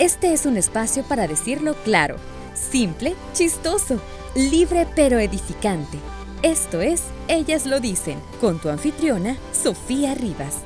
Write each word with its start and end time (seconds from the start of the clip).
Este 0.00 0.32
es 0.32 0.46
un 0.46 0.56
espacio 0.56 1.02
para 1.02 1.28
decirlo 1.28 1.74
claro, 1.84 2.16
simple, 2.54 3.12
chistoso, 3.34 4.00
libre 4.34 4.86
pero 4.96 5.18
edificante. 5.18 5.98
Esto 6.42 6.80
es 6.80 7.12
Ellas 7.28 7.66
lo 7.66 7.80
dicen, 7.80 8.18
con 8.40 8.58
tu 8.62 8.70
anfitriona, 8.70 9.36
Sofía 9.52 10.14
Rivas. 10.14 10.64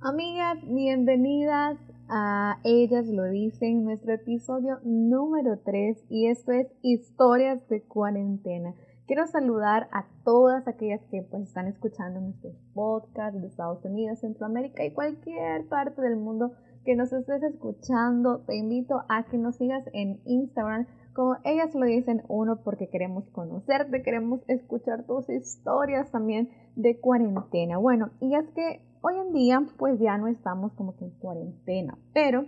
Amigas, 0.00 0.58
bienvenidas 0.66 1.78
a 2.08 2.58
Ellas 2.64 3.06
lo 3.06 3.26
dicen, 3.26 3.84
nuestro 3.84 4.12
episodio 4.12 4.80
número 4.82 5.60
3 5.64 5.96
y 6.10 6.26
esto 6.26 6.50
es 6.50 6.66
Historias 6.82 7.68
de 7.68 7.82
cuarentena. 7.82 8.74
Quiero 9.10 9.26
saludar 9.26 9.88
a 9.90 10.04
todas 10.22 10.68
aquellas 10.68 11.00
que 11.10 11.26
pues 11.28 11.42
están 11.42 11.66
escuchando 11.66 12.20
nuestros 12.20 12.54
podcasts 12.72 13.40
de 13.40 13.48
Estados 13.48 13.84
Unidos, 13.84 14.20
Centroamérica 14.20 14.84
y 14.84 14.92
cualquier 14.92 15.66
parte 15.66 16.00
del 16.00 16.14
mundo 16.14 16.52
que 16.84 16.94
nos 16.94 17.12
estés 17.12 17.42
escuchando. 17.42 18.44
Te 18.46 18.54
invito 18.54 19.02
a 19.08 19.24
que 19.24 19.36
nos 19.36 19.56
sigas 19.56 19.82
en 19.94 20.20
Instagram 20.26 20.86
como 21.12 21.38
ellas 21.42 21.74
lo 21.74 21.86
dicen 21.86 22.22
uno 22.28 22.60
porque 22.62 22.88
queremos 22.88 23.28
conocerte, 23.30 24.04
queremos 24.04 24.42
escuchar 24.46 25.04
tus 25.06 25.28
historias 25.28 26.08
también 26.12 26.48
de 26.76 27.00
cuarentena. 27.00 27.78
Bueno, 27.78 28.12
y 28.20 28.36
es 28.36 28.48
que 28.50 28.80
hoy 29.00 29.16
en 29.18 29.32
día 29.32 29.60
pues 29.76 29.98
ya 29.98 30.18
no 30.18 30.28
estamos 30.28 30.72
como 30.74 30.94
que 30.94 31.06
en 31.06 31.10
cuarentena, 31.18 31.98
pero 32.14 32.46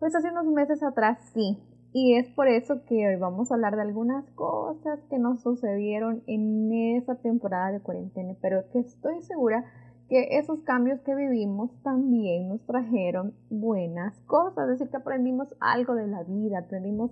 pues 0.00 0.16
hace 0.16 0.32
unos 0.32 0.46
meses 0.46 0.82
atrás 0.82 1.20
sí, 1.32 1.62
y 1.92 2.14
es 2.16 2.28
por 2.30 2.48
eso 2.48 2.84
que 2.84 3.06
hoy 3.06 3.16
vamos 3.16 3.50
a 3.50 3.54
hablar 3.54 3.76
de 3.76 3.82
algunas 3.82 4.28
cosas 4.32 5.00
que 5.08 5.18
nos 5.18 5.42
sucedieron 5.42 6.22
en 6.26 6.72
esa 6.96 7.16
temporada 7.16 7.72
de 7.72 7.80
cuarentena, 7.80 8.34
pero 8.40 8.68
que 8.70 8.80
estoy 8.80 9.22
segura 9.22 9.64
que 10.08 10.38
esos 10.38 10.62
cambios 10.62 11.00
que 11.00 11.14
vivimos 11.14 11.70
también 11.82 12.48
nos 12.48 12.64
trajeron 12.66 13.34
buenas 13.50 14.18
cosas, 14.26 14.64
es 14.64 14.78
decir, 14.78 14.90
que 14.90 14.98
aprendimos 14.98 15.54
algo 15.60 15.94
de 15.94 16.06
la 16.06 16.22
vida, 16.22 16.58
aprendimos 16.58 17.10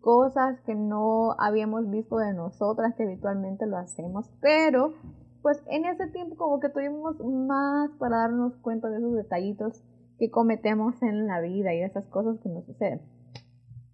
cosas 0.00 0.60
que 0.60 0.74
no 0.74 1.34
habíamos 1.38 1.90
visto 1.90 2.16
de 2.18 2.32
nosotras, 2.32 2.94
que 2.94 3.02
habitualmente 3.02 3.66
lo 3.66 3.76
hacemos, 3.76 4.30
pero 4.40 4.94
pues 5.42 5.62
en 5.68 5.84
ese 5.84 6.06
tiempo 6.08 6.36
como 6.36 6.60
que 6.60 6.68
tuvimos 6.68 7.18
más 7.20 7.90
para 7.98 8.18
darnos 8.18 8.56
cuenta 8.58 8.88
de 8.88 8.98
esos 8.98 9.14
detallitos 9.14 9.82
que 10.18 10.30
cometemos 10.30 11.02
en 11.02 11.26
la 11.26 11.40
vida 11.40 11.74
y 11.74 11.78
de 11.78 11.86
esas 11.86 12.06
cosas 12.06 12.38
que 12.40 12.48
nos 12.48 12.64
suceden. 12.64 13.00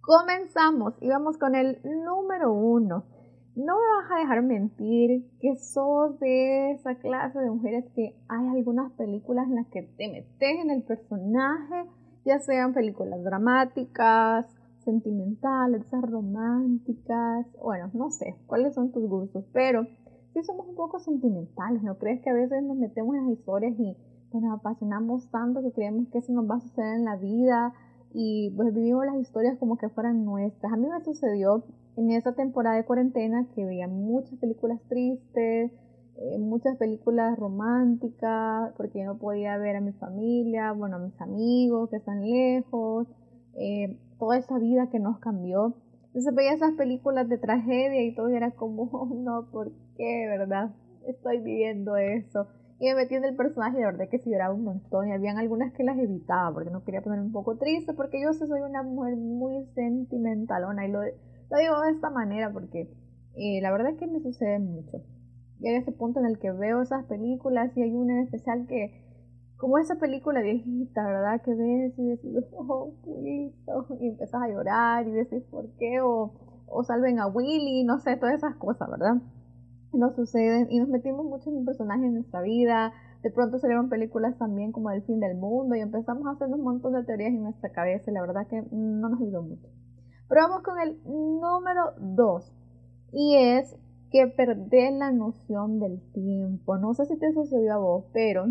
Comenzamos 0.02 0.94
y 1.00 1.08
vamos 1.08 1.38
con 1.38 1.54
el 1.54 1.78
número 1.84 2.52
uno. 2.52 3.04
No 3.54 3.76
me 3.76 4.02
vas 4.02 4.10
a 4.10 4.18
dejar 4.18 4.42
mentir 4.42 5.30
que 5.38 5.54
sos 5.54 6.18
de 6.18 6.72
esa 6.72 6.96
clase 6.96 7.38
de 7.38 7.48
mujeres 7.48 7.84
que 7.94 8.16
hay 8.26 8.48
algunas 8.48 8.90
películas 8.94 9.46
en 9.46 9.54
las 9.54 9.68
que 9.68 9.82
te 9.82 10.08
metes 10.08 10.58
en 10.60 10.70
el 10.70 10.82
personaje, 10.82 11.88
ya 12.24 12.40
sean 12.40 12.74
películas 12.74 13.22
dramáticas, 13.22 14.46
sentimentales, 14.78 15.84
románticas, 15.92 17.46
bueno, 17.62 17.88
no 17.94 18.10
sé 18.10 18.34
cuáles 18.48 18.74
son 18.74 18.90
tus 18.90 19.08
gustos, 19.08 19.44
pero 19.52 19.84
sí 20.32 20.42
somos 20.42 20.66
un 20.66 20.74
poco 20.74 20.98
sentimentales, 20.98 21.80
¿no 21.84 21.96
crees 21.98 22.20
que 22.22 22.30
a 22.30 22.34
veces 22.34 22.60
nos 22.64 22.76
metemos 22.76 23.14
en 23.14 23.26
las 23.28 23.38
historias 23.38 23.78
y 23.78 23.96
nos 24.32 24.58
apasionamos 24.58 25.30
tanto 25.30 25.62
que 25.62 25.70
creemos 25.70 26.08
que 26.08 26.18
eso 26.18 26.32
nos 26.32 26.50
va 26.50 26.56
a 26.56 26.60
suceder 26.60 26.96
en 26.96 27.04
la 27.04 27.14
vida? 27.14 27.72
Y 28.14 28.50
pues 28.56 28.74
vivimos 28.74 29.06
las 29.06 29.16
historias 29.16 29.58
como 29.58 29.76
que 29.76 29.88
fueran 29.88 30.24
nuestras. 30.24 30.72
A 30.72 30.76
mí 30.76 30.86
me 30.88 31.02
sucedió 31.04 31.64
en 31.96 32.10
esa 32.10 32.32
temporada 32.34 32.76
de 32.76 32.84
cuarentena 32.84 33.46
que 33.54 33.64
veía 33.64 33.88
muchas 33.88 34.38
películas 34.38 34.80
tristes, 34.88 35.72
eh, 36.16 36.38
muchas 36.38 36.76
películas 36.76 37.38
románticas, 37.38 38.72
porque 38.76 39.00
yo 39.00 39.06
no 39.06 39.18
podía 39.18 39.56
ver 39.58 39.76
a 39.76 39.80
mi 39.80 39.92
familia, 39.92 40.72
bueno, 40.72 40.96
a 40.96 40.98
mis 40.98 41.20
amigos 41.20 41.90
que 41.90 41.96
están 41.96 42.22
lejos, 42.22 43.06
eh, 43.54 43.98
toda 44.18 44.38
esa 44.38 44.58
vida 44.58 44.88
que 44.90 44.98
nos 44.98 45.18
cambió. 45.18 45.74
Entonces 46.08 46.34
veía 46.34 46.52
esas 46.52 46.72
películas 46.72 47.28
de 47.28 47.38
tragedia 47.38 48.02
y 48.02 48.14
todo 48.14 48.28
era 48.28 48.50
como, 48.50 48.82
oh, 48.92 49.06
no, 49.06 49.50
¿por 49.50 49.72
qué, 49.96 50.26
verdad? 50.26 50.74
Estoy 51.06 51.40
viviendo 51.40 51.96
eso 51.96 52.46
y 52.82 52.86
me 52.88 52.96
metí 52.96 53.14
en 53.14 53.24
el 53.24 53.36
personaje 53.36 53.78
de 53.78 53.84
verdad 53.84 54.08
que 54.10 54.18
si 54.18 54.28
lloraba 54.28 54.52
un 54.52 54.64
montón 54.64 55.06
y 55.06 55.12
habían 55.12 55.38
algunas 55.38 55.72
que 55.72 55.84
las 55.84 55.96
evitaba 55.96 56.52
porque 56.52 56.70
no 56.70 56.82
quería 56.82 57.00
ponerme 57.00 57.26
un 57.26 57.32
poco 57.32 57.56
triste 57.56 57.94
porque 57.94 58.20
yo 58.20 58.32
soy 58.32 58.60
una 58.60 58.82
mujer 58.82 59.14
muy 59.14 59.64
sentimentalona 59.76 60.84
y 60.84 60.90
lo, 60.90 61.00
lo 61.00 61.58
digo 61.58 61.80
de 61.80 61.92
esta 61.92 62.10
manera 62.10 62.52
porque 62.52 62.90
eh, 63.36 63.60
la 63.62 63.70
verdad 63.70 63.92
es 63.92 63.98
que 63.98 64.08
me 64.08 64.18
sucede 64.20 64.58
mucho. 64.58 65.00
Y 65.60 65.68
hay 65.68 65.76
ese 65.76 65.92
punto 65.92 66.18
en 66.18 66.26
el 66.26 66.40
que 66.40 66.50
veo 66.50 66.82
esas 66.82 67.04
películas 67.04 67.70
y 67.76 67.82
hay 67.82 67.94
una 67.94 68.14
en 68.14 68.24
especial 68.24 68.66
que, 68.66 68.92
como 69.58 69.78
esa 69.78 69.94
película 70.00 70.40
viejita, 70.40 71.06
¿verdad? 71.06 71.40
Que 71.40 71.54
ves 71.54 71.96
y 71.96 72.10
dices, 72.10 72.44
oh, 72.52 72.94
y 73.06 74.08
empiezas 74.08 74.42
a 74.42 74.48
llorar 74.48 75.06
y 75.06 75.12
dices, 75.12 75.44
¿por 75.44 75.70
qué? 75.78 76.00
O, 76.00 76.32
o 76.66 76.82
salven 76.82 77.20
a 77.20 77.28
Willy, 77.28 77.84
no 77.84 78.00
sé, 78.00 78.16
todas 78.16 78.34
esas 78.34 78.56
cosas, 78.56 78.90
¿verdad? 78.90 79.22
Nos 79.92 80.14
suceden 80.14 80.68
y 80.70 80.78
nos 80.78 80.88
metimos 80.88 81.24
mucho 81.24 81.50
en 81.50 81.56
un 81.56 81.64
personaje 81.64 82.06
en 82.06 82.14
nuestra 82.14 82.40
vida. 82.42 82.92
De 83.22 83.30
pronto 83.30 83.58
salieron 83.58 83.88
películas 83.88 84.36
también 84.38 84.72
como 84.72 84.90
El 84.90 85.02
fin 85.02 85.20
del 85.20 85.36
mundo 85.36 85.74
y 85.74 85.80
empezamos 85.80 86.26
a 86.26 86.32
hacer 86.32 86.48
un 86.48 86.62
montón 86.62 86.94
de 86.94 87.04
teorías 87.04 87.32
en 87.32 87.42
nuestra 87.42 87.70
cabeza 87.70 88.10
y 88.10 88.14
la 88.14 88.22
verdad 88.22 88.46
que 88.48 88.62
no 88.72 89.08
nos 89.08 89.20
ayudó 89.20 89.42
mucho. 89.42 89.68
Pero 90.28 90.40
vamos 90.42 90.62
con 90.62 90.80
el 90.80 90.98
número 91.04 91.92
2 92.00 92.52
y 93.12 93.36
es 93.36 93.76
que 94.10 94.26
perder 94.26 94.92
la 94.94 95.12
noción 95.12 95.78
del 95.78 96.00
tiempo. 96.12 96.78
No 96.78 96.94
sé 96.94 97.06
si 97.06 97.18
te 97.18 97.32
sucedió 97.32 97.74
a 97.74 97.78
vos, 97.78 98.04
pero 98.12 98.44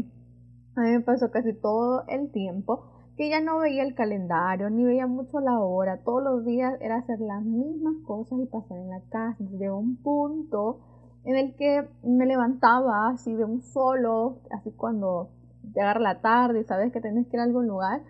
a 0.75 0.81
mí 0.81 0.89
me 0.89 1.01
pasó 1.01 1.31
casi 1.31 1.53
todo 1.53 2.03
el 2.07 2.31
tiempo 2.31 2.83
que 3.17 3.29
ya 3.29 3.41
no 3.41 3.59
veía 3.59 3.83
el 3.83 3.93
calendario, 3.93 4.69
ni 4.69 4.83
veía 4.83 5.05
mucho 5.05 5.39
la 5.39 5.59
hora. 5.59 6.01
Todos 6.03 6.23
los 6.23 6.45
días 6.45 6.79
era 6.81 6.97
hacer 6.97 7.19
las 7.19 7.43
mismas 7.43 7.95
cosas 8.05 8.39
y 8.39 8.45
pasar 8.45 8.77
en 8.77 8.89
la 8.89 9.01
casa. 9.09 9.43
Llegó 9.59 9.77
un 9.77 9.97
punto 9.97 10.79
en 11.23 11.35
el 11.35 11.55
que 11.55 11.87
me 12.03 12.25
levantaba 12.25 13.09
así 13.09 13.33
de 13.33 13.45
un 13.45 13.61
solo, 13.61 14.39
así 14.51 14.71
cuando 14.71 15.29
llegara 15.73 15.99
la 15.99 16.21
tarde 16.21 16.61
y 16.61 16.63
sabes 16.63 16.91
que 16.91 17.01
tenés 17.01 17.27
que 17.27 17.37
ir 17.37 17.41
a 17.41 17.43
algún 17.43 17.67
lugar, 17.67 18.01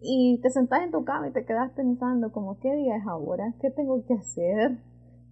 y 0.00 0.38
te 0.42 0.50
sentás 0.50 0.82
en 0.82 0.90
tu 0.90 1.04
cama 1.04 1.28
y 1.28 1.32
te 1.32 1.46
quedas 1.46 1.70
pensando 1.72 2.30
como 2.30 2.58
qué 2.58 2.74
día 2.74 2.96
es 2.96 3.06
ahora, 3.06 3.54
qué 3.60 3.70
tengo 3.70 4.04
que 4.04 4.14
hacer, 4.14 4.78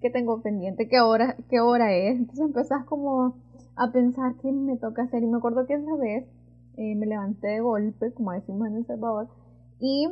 qué 0.00 0.10
tengo 0.10 0.40
pendiente, 0.40 0.88
qué 0.88 1.00
hora, 1.00 1.36
qué 1.50 1.60
hora 1.60 1.92
es. 1.92 2.16
Entonces 2.16 2.46
empezás 2.46 2.84
como 2.86 3.36
a 3.76 3.92
pensar 3.92 4.34
qué 4.40 4.50
me 4.50 4.76
toca 4.78 5.02
hacer. 5.02 5.22
Y 5.22 5.26
me 5.26 5.36
acuerdo 5.36 5.66
que 5.66 5.74
esa 5.74 5.94
vez 5.96 6.26
eh, 6.76 6.94
me 6.94 7.06
levanté 7.06 7.48
de 7.48 7.60
golpe, 7.60 8.12
como 8.14 8.32
decimos 8.32 8.66
en 8.66 8.76
El 8.76 8.86
Salvador, 8.86 9.28
y 9.78 10.08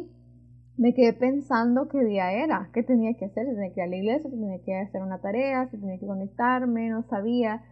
me 0.81 0.95
quedé 0.95 1.13
pensando 1.13 1.89
qué 1.89 2.03
día 2.03 2.33
era, 2.33 2.71
qué 2.73 2.83
tenía 2.83 3.13
que 3.13 3.27
hacer, 3.27 3.47
si 3.47 3.53
tenía 3.53 3.71
que 3.75 3.81
ir 3.81 3.85
a 3.85 3.87
la 3.87 3.97
iglesia, 3.97 4.31
si 4.31 4.37
tenía 4.37 4.63
que 4.63 4.79
hacer 4.79 5.03
una 5.03 5.19
tarea, 5.19 5.69
si 5.69 5.77
tenía 5.77 5.99
que 5.99 6.07
conectarme, 6.07 6.89
no 6.89 7.03
sabía. 7.03 7.63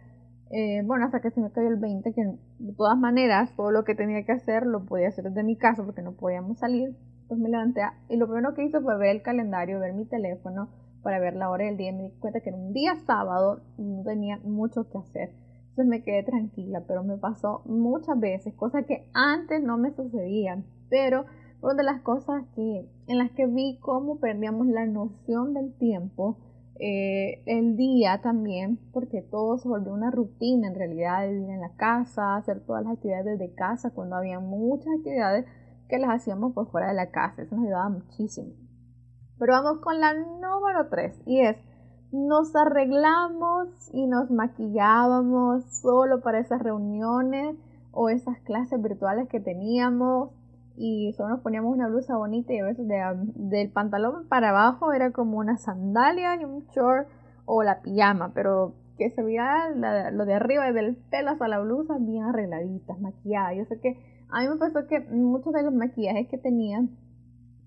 Eh, 0.51 0.83
bueno, 0.85 1.05
hasta 1.05 1.19
que 1.19 1.31
se 1.31 1.41
me 1.41 1.51
cayó 1.51 1.69
el 1.69 1.77
20, 1.77 2.13
que 2.13 2.21
de 2.59 2.73
todas 2.73 2.99
maneras 2.99 3.51
todo 3.55 3.71
lo 3.71 3.83
que 3.83 3.95
tenía 3.95 4.23
que 4.25 4.33
hacer 4.33 4.67
lo 4.67 4.85
podía 4.85 5.07
hacer 5.07 5.25
desde 5.25 5.41
mi 5.41 5.57
casa 5.57 5.83
porque 5.83 6.03
no 6.03 6.11
podíamos 6.11 6.59
salir. 6.59 6.95
Pues 7.27 7.39
me 7.39 7.49
levanté 7.49 7.81
y 8.09 8.17
lo 8.17 8.27
primero 8.27 8.53
que 8.53 8.63
hice 8.63 8.79
fue 8.79 8.95
ver 8.99 9.15
el 9.15 9.21
calendario, 9.23 9.79
ver 9.79 9.93
mi 9.93 10.05
teléfono 10.05 10.69
para 11.01 11.19
ver 11.19 11.35
la 11.35 11.49
hora 11.49 11.65
del 11.65 11.77
día 11.77 11.91
me 11.91 12.03
di 12.03 12.09
cuenta 12.19 12.41
que 12.41 12.49
era 12.49 12.59
un 12.59 12.73
día 12.73 12.95
sábado 13.07 13.61
y 13.79 13.85
no 13.85 14.03
tenía 14.03 14.37
mucho 14.43 14.87
que 14.87 14.99
hacer. 14.99 15.31
Entonces 15.69 15.87
me 15.87 16.03
quedé 16.03 16.21
tranquila, 16.21 16.83
pero 16.87 17.03
me 17.03 17.17
pasó 17.17 17.63
muchas 17.65 18.19
veces, 18.19 18.53
cosas 18.53 18.85
que 18.85 19.07
antes 19.13 19.63
no 19.63 19.79
me 19.79 19.91
sucedían, 19.93 20.65
pero 20.89 21.25
fueron 21.59 21.77
de 21.77 21.83
las 21.83 22.01
cosas 22.01 22.43
que, 22.55 22.89
en 23.07 23.17
las 23.17 23.31
que 23.31 23.45
vi 23.45 23.77
cómo 23.79 24.19
perdíamos 24.19 24.67
la 24.67 24.85
noción 24.85 25.53
del 25.53 25.73
tiempo, 25.73 26.37
eh, 26.81 27.43
el 27.45 27.75
día 27.75 28.21
también, 28.21 28.79
porque 28.93 29.21
todo 29.21 29.57
se 29.57 29.67
volvió 29.67 29.93
una 29.93 30.11
rutina 30.11 30.69
en 30.69 30.75
realidad, 30.75 31.21
de 31.21 31.33
vivir 31.33 31.49
en 31.49 31.59
la 31.59 31.75
casa, 31.75 32.37
hacer 32.37 32.61
todas 32.65 32.83
las 32.83 32.93
actividades 32.93 33.37
de 33.37 33.53
casa, 33.53 33.91
cuando 33.91 34.15
había 34.15 34.39
muchas 34.39 34.93
actividades 34.97 35.45
que 35.89 35.99
las 35.99 36.11
hacíamos 36.11 36.53
por 36.53 36.69
fuera 36.69 36.87
de 36.87 36.93
la 36.93 37.09
casa, 37.09 37.41
eso 37.41 37.55
nos 37.55 37.65
ayudaba 37.65 37.89
muchísimo. 37.89 38.53
Pero 39.37 39.53
vamos 39.53 39.79
con 39.79 39.99
la 39.99 40.13
número 40.13 40.87
3 40.89 41.23
y 41.25 41.41
es, 41.41 41.57
nos 42.11 42.55
arreglamos 42.55 43.67
y 43.93 44.07
nos 44.07 44.31
maquillábamos 44.31 45.65
solo 45.81 46.21
para 46.21 46.39
esas 46.39 46.61
reuniones 46.61 47.57
o 47.91 48.09
esas 48.09 48.39
clases 48.39 48.81
virtuales 48.81 49.27
que 49.27 49.39
teníamos 49.39 50.31
y 50.81 51.11
solo 51.11 51.29
nos 51.29 51.41
poníamos 51.41 51.75
una 51.75 51.89
blusa 51.89 52.15
bonita 52.15 52.53
y 52.53 52.59
a 52.59 52.63
veces 52.63 52.87
del 52.87 53.69
pantalón 53.69 54.29
para 54.29 54.51
abajo 54.51 54.93
era 54.93 55.11
como 55.11 55.37
una 55.37 55.57
sandalia 55.57 56.39
y 56.39 56.45
un 56.45 56.65
short 56.67 57.05
o 57.43 57.63
la 57.63 57.81
pijama, 57.81 58.31
pero 58.33 58.75
que 58.97 59.09
se 59.09 59.21
veía 59.21 59.69
lo 60.11 60.25
de 60.25 60.33
arriba, 60.33 60.71
del 60.71 60.95
pelo 60.95 61.31
hasta 61.31 61.49
la 61.49 61.59
blusa, 61.59 61.97
bien 61.99 62.23
arregladitas, 62.23 62.97
maquilladas. 63.01 63.57
Yo 63.57 63.65
sé 63.65 63.81
que 63.81 63.97
a 64.29 64.39
mí 64.39 64.47
me 64.47 64.55
pasó 64.55 64.87
que 64.87 65.01
muchos 65.01 65.51
de 65.51 65.63
los 65.63 65.73
maquillajes 65.73 66.29
que 66.29 66.37
tenía, 66.37 66.81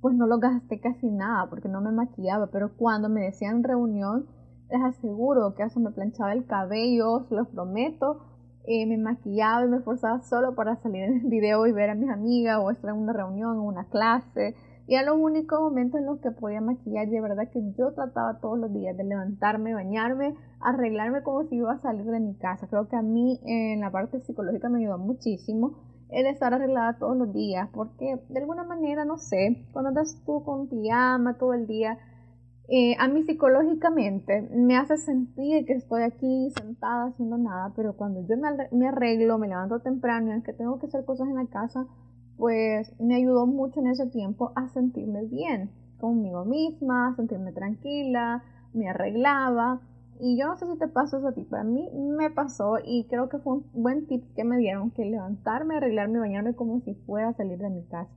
pues 0.00 0.14
no 0.14 0.26
los 0.26 0.40
gasté 0.40 0.80
casi 0.80 1.10
nada 1.10 1.50
porque 1.50 1.68
no 1.68 1.82
me 1.82 1.92
maquillaba, 1.92 2.46
pero 2.46 2.74
cuando 2.76 3.10
me 3.10 3.20
decían 3.20 3.62
reunión, 3.62 4.24
les 4.70 4.80
aseguro 4.80 5.54
que 5.54 5.64
eso 5.64 5.80
me 5.80 5.90
planchaba 5.90 6.32
el 6.32 6.46
cabello, 6.46 7.26
se 7.28 7.34
los 7.34 7.48
prometo, 7.48 8.20
eh, 8.64 8.86
me 8.86 8.96
maquillaba 8.96 9.64
y 9.64 9.68
me 9.68 9.78
esforzaba 9.78 10.20
solo 10.22 10.54
para 10.54 10.76
salir 10.76 11.02
en 11.04 11.20
el 11.20 11.26
video 11.28 11.66
y 11.66 11.72
ver 11.72 11.90
a 11.90 11.94
mis 11.94 12.10
amigas 12.10 12.58
o 12.60 12.70
estar 12.70 12.90
en 12.90 12.96
una 12.96 13.12
reunión, 13.12 13.54
en 13.54 13.60
una 13.60 13.84
clase. 13.84 14.54
Y 14.86 14.94
era 14.94 15.06
los 15.06 15.16
únicos 15.16 15.60
momentos 15.60 16.00
en 16.00 16.06
los 16.06 16.20
que 16.20 16.30
podía 16.30 16.60
maquillar. 16.60 17.08
De 17.08 17.20
verdad 17.20 17.48
que 17.50 17.62
yo 17.78 17.92
trataba 17.92 18.38
todos 18.40 18.58
los 18.58 18.72
días 18.72 18.96
de 18.96 19.04
levantarme, 19.04 19.74
bañarme, 19.74 20.34
arreglarme 20.60 21.22
como 21.22 21.44
si 21.44 21.56
iba 21.56 21.72
a 21.72 21.78
salir 21.78 22.06
de 22.06 22.20
mi 22.20 22.34
casa. 22.34 22.66
Creo 22.68 22.88
que 22.88 22.96
a 22.96 23.02
mí 23.02 23.40
en 23.44 23.80
la 23.80 23.90
parte 23.90 24.20
psicológica 24.20 24.68
me 24.68 24.80
ayudó 24.80 24.98
muchísimo 24.98 25.74
el 26.10 26.26
estar 26.26 26.52
arreglada 26.52 26.98
todos 26.98 27.16
los 27.16 27.32
días. 27.32 27.68
Porque 27.72 28.20
de 28.28 28.40
alguna 28.40 28.64
manera, 28.64 29.04
no 29.04 29.18
sé, 29.18 29.64
cuando 29.72 29.90
andas 29.90 30.20
tú 30.26 30.42
con 30.44 30.68
pijama 30.68 31.38
todo 31.38 31.54
el 31.54 31.66
día, 31.66 31.98
eh, 32.68 32.94
a 32.98 33.08
mí 33.08 33.22
psicológicamente 33.24 34.48
me 34.54 34.76
hace 34.76 34.96
sentir 34.96 35.66
que 35.66 35.74
estoy 35.74 36.02
aquí 36.02 36.50
sentada 36.56 37.06
haciendo 37.06 37.36
nada, 37.36 37.72
pero 37.74 37.94
cuando 37.96 38.20
yo 38.26 38.36
me, 38.70 38.88
arreglo, 38.88 39.38
me 39.38 39.48
levanto 39.48 39.80
temprano 39.80 40.36
y 40.36 40.42
que 40.42 40.52
tengo 40.52 40.78
que 40.78 40.86
hacer 40.86 41.04
cosas 41.04 41.28
en 41.28 41.34
la 41.34 41.46
casa, 41.46 41.86
pues 42.36 42.94
me 43.00 43.16
ayudó 43.16 43.46
mucho 43.46 43.80
en 43.80 43.88
ese 43.88 44.06
tiempo 44.06 44.52
a 44.54 44.68
sentirme 44.68 45.24
bien 45.24 45.70
conmigo 45.98 46.44
misma, 46.44 47.08
a 47.08 47.16
sentirme 47.16 47.52
tranquila, 47.52 48.42
me 48.72 48.88
arreglaba. 48.88 49.80
Y 50.20 50.38
yo 50.38 50.46
no 50.46 50.56
sé 50.56 50.66
si 50.66 50.78
te 50.78 50.86
pasó 50.86 51.18
eso 51.18 51.28
a 51.28 51.32
ti, 51.32 51.44
pero 51.50 51.62
a 51.62 51.64
mí 51.64 51.90
me 51.92 52.30
pasó 52.30 52.78
y 52.84 53.06
creo 53.08 53.28
que 53.28 53.38
fue 53.38 53.54
un 53.54 53.64
buen 53.72 54.06
tip 54.06 54.22
que 54.34 54.44
me 54.44 54.56
dieron, 54.56 54.92
que 54.92 55.04
levantarme, 55.04 55.76
arreglarme 55.76 56.20
bañarme 56.20 56.54
como 56.54 56.80
si 56.80 56.94
fuera 56.94 57.30
a 57.30 57.34
salir 57.34 57.58
de 57.58 57.70
mi 57.70 57.82
casa. 57.84 58.10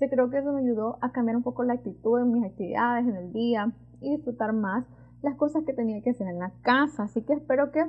Yo 0.00 0.08
creo 0.08 0.30
que 0.30 0.38
eso 0.38 0.52
me 0.52 0.60
ayudó 0.60 0.98
a 1.00 1.10
cambiar 1.10 1.36
un 1.36 1.42
poco 1.42 1.64
la 1.64 1.74
actitud 1.74 2.20
en 2.20 2.32
mis 2.32 2.44
actividades, 2.44 3.08
en 3.08 3.16
el 3.16 3.32
día, 3.32 3.72
y 4.00 4.16
disfrutar 4.16 4.52
más 4.52 4.84
las 5.22 5.36
cosas 5.36 5.64
que 5.64 5.72
tenía 5.72 6.00
que 6.02 6.10
hacer 6.10 6.28
en 6.28 6.38
la 6.38 6.52
casa. 6.62 7.04
Así 7.04 7.22
que 7.22 7.34
espero 7.34 7.72
que 7.72 7.84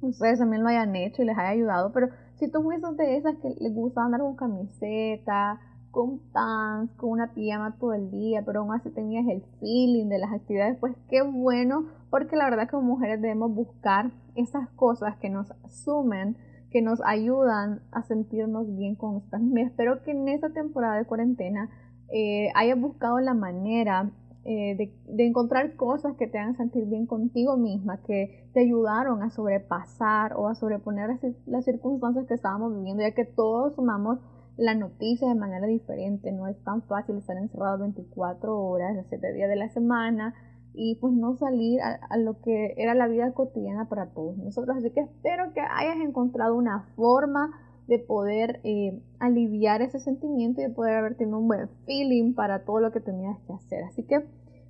ustedes 0.00 0.38
también 0.38 0.62
lo 0.62 0.68
hayan 0.68 0.94
hecho 0.96 1.22
y 1.22 1.26
les 1.26 1.38
haya 1.38 1.50
ayudado. 1.50 1.92
Pero 1.92 2.08
si 2.36 2.50
tú 2.50 2.62
fuiste 2.62 2.86
de 2.96 3.16
esas 3.16 3.36
que 3.36 3.48
les 3.58 3.74
gusta 3.74 4.04
andar 4.04 4.20
con 4.20 4.36
camiseta, 4.36 5.60
con 5.90 6.20
pants, 6.32 6.92
con 6.94 7.10
una 7.10 7.34
pijama 7.34 7.76
todo 7.78 7.94
el 7.94 8.10
día, 8.10 8.42
pero 8.44 8.60
aún 8.60 8.72
así 8.72 8.90
tenías 8.90 9.26
el 9.28 9.42
feeling 9.58 10.08
de 10.08 10.18
las 10.18 10.32
actividades, 10.32 10.78
pues 10.78 10.94
qué 11.08 11.22
bueno, 11.22 11.86
porque 12.10 12.36
la 12.36 12.44
verdad 12.44 12.64
que 12.64 12.72
como 12.72 12.94
mujeres 12.94 13.20
debemos 13.20 13.52
buscar 13.52 14.10
esas 14.36 14.68
cosas 14.70 15.16
que 15.16 15.30
nos 15.30 15.52
sumen, 15.68 16.36
que 16.70 16.82
nos 16.82 17.00
ayudan 17.04 17.82
a 17.90 18.02
sentirnos 18.02 18.66
bien 18.76 18.94
con 18.94 19.14
nosotras. 19.14 19.42
Me 19.42 19.62
espero 19.62 20.02
que 20.02 20.12
en 20.12 20.28
esta 20.28 20.50
temporada 20.50 20.96
de 20.96 21.04
cuarentena 21.04 21.68
eh, 22.12 22.50
hayas 22.54 22.80
buscado 22.80 23.18
la 23.18 23.34
manera 23.34 24.10
eh, 24.44 24.92
de, 25.06 25.26
encontrar 25.26 25.76
cosas 25.76 26.16
que 26.16 26.26
te 26.26 26.38
hagan 26.38 26.56
sentir 26.56 26.86
bien 26.86 27.06
contigo 27.06 27.56
misma, 27.56 27.98
que 27.98 28.48
te 28.54 28.60
ayudaron 28.60 29.22
a 29.22 29.30
sobrepasar 29.30 30.34
o 30.34 30.48
a 30.48 30.54
sobreponer 30.54 31.18
las 31.46 31.64
circunstancias 31.64 32.26
que 32.26 32.34
estábamos 32.34 32.74
viviendo, 32.74 33.02
ya 33.02 33.12
que 33.12 33.26
todos 33.26 33.74
sumamos 33.74 34.18
la 34.56 34.74
noticia 34.74 35.28
de 35.28 35.34
manera 35.34 35.66
diferente, 35.66 36.32
no 36.32 36.46
es 36.46 36.56
tan 36.64 36.82
fácil 36.82 37.16
estar 37.16 37.36
encerrado 37.36 37.78
24 37.78 38.58
horas, 38.58 38.96
los 38.96 39.06
7 39.08 39.32
días 39.32 39.48
de 39.48 39.56
la 39.56 39.68
semana 39.68 40.34
y 40.74 40.96
pues 40.96 41.12
no 41.12 41.34
salir 41.36 41.80
a, 41.82 42.16
lo 42.16 42.40
que 42.40 42.74
era 42.76 42.94
la 42.94 43.08
vida 43.08 43.32
cotidiana 43.32 43.88
para 43.88 44.10
todos 44.10 44.36
nosotros. 44.38 44.76
Así 44.76 44.90
que 44.90 45.00
espero 45.00 45.52
que 45.52 45.60
hayas 45.60 45.96
encontrado 45.96 46.54
una 46.54 46.86
forma 46.96 47.52
de 47.90 47.98
poder 47.98 48.60
eh, 48.62 49.02
aliviar 49.18 49.82
ese 49.82 49.98
sentimiento 49.98 50.60
y 50.60 50.64
de 50.64 50.70
poder 50.70 50.94
haber 50.94 51.16
tenido 51.16 51.38
un 51.38 51.48
buen 51.48 51.68
feeling 51.86 52.34
para 52.34 52.64
todo 52.64 52.78
lo 52.78 52.92
que 52.92 53.00
tenías 53.00 53.36
que 53.40 53.52
hacer. 53.52 53.82
Así 53.82 54.04
que, 54.04 54.24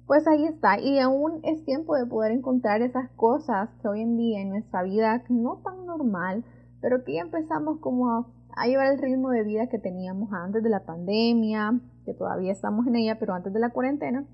pues 0.06 0.26
ahí 0.26 0.46
está. 0.46 0.80
Y 0.80 0.98
aún 1.00 1.40
es 1.42 1.62
tiempo 1.66 1.96
de 1.96 2.06
poder 2.06 2.32
encontrar 2.32 2.80
esas 2.80 3.10
cosas 3.10 3.68
que 3.82 3.88
hoy 3.88 4.00
en 4.00 4.16
día 4.16 4.40
en 4.40 4.48
nuestra 4.48 4.82
vida 4.84 5.22
no 5.28 5.58
tan 5.58 5.84
normal, 5.84 6.44
pero 6.80 7.04
que 7.04 7.12
ya 7.12 7.20
empezamos 7.20 7.78
como 7.80 8.10
a, 8.10 8.26
a 8.56 8.66
llevar 8.66 8.90
el 8.90 8.98
ritmo 8.98 9.28
de 9.28 9.44
vida 9.44 9.66
que 9.66 9.78
teníamos 9.78 10.32
antes 10.32 10.62
de 10.62 10.70
la 10.70 10.86
pandemia, 10.86 11.78
que 12.06 12.14
todavía 12.14 12.52
estamos 12.52 12.86
en 12.86 12.96
ella, 12.96 13.18
pero 13.18 13.34
antes 13.34 13.52
de 13.52 13.60
la 13.60 13.68
cuarentena. 13.68 14.24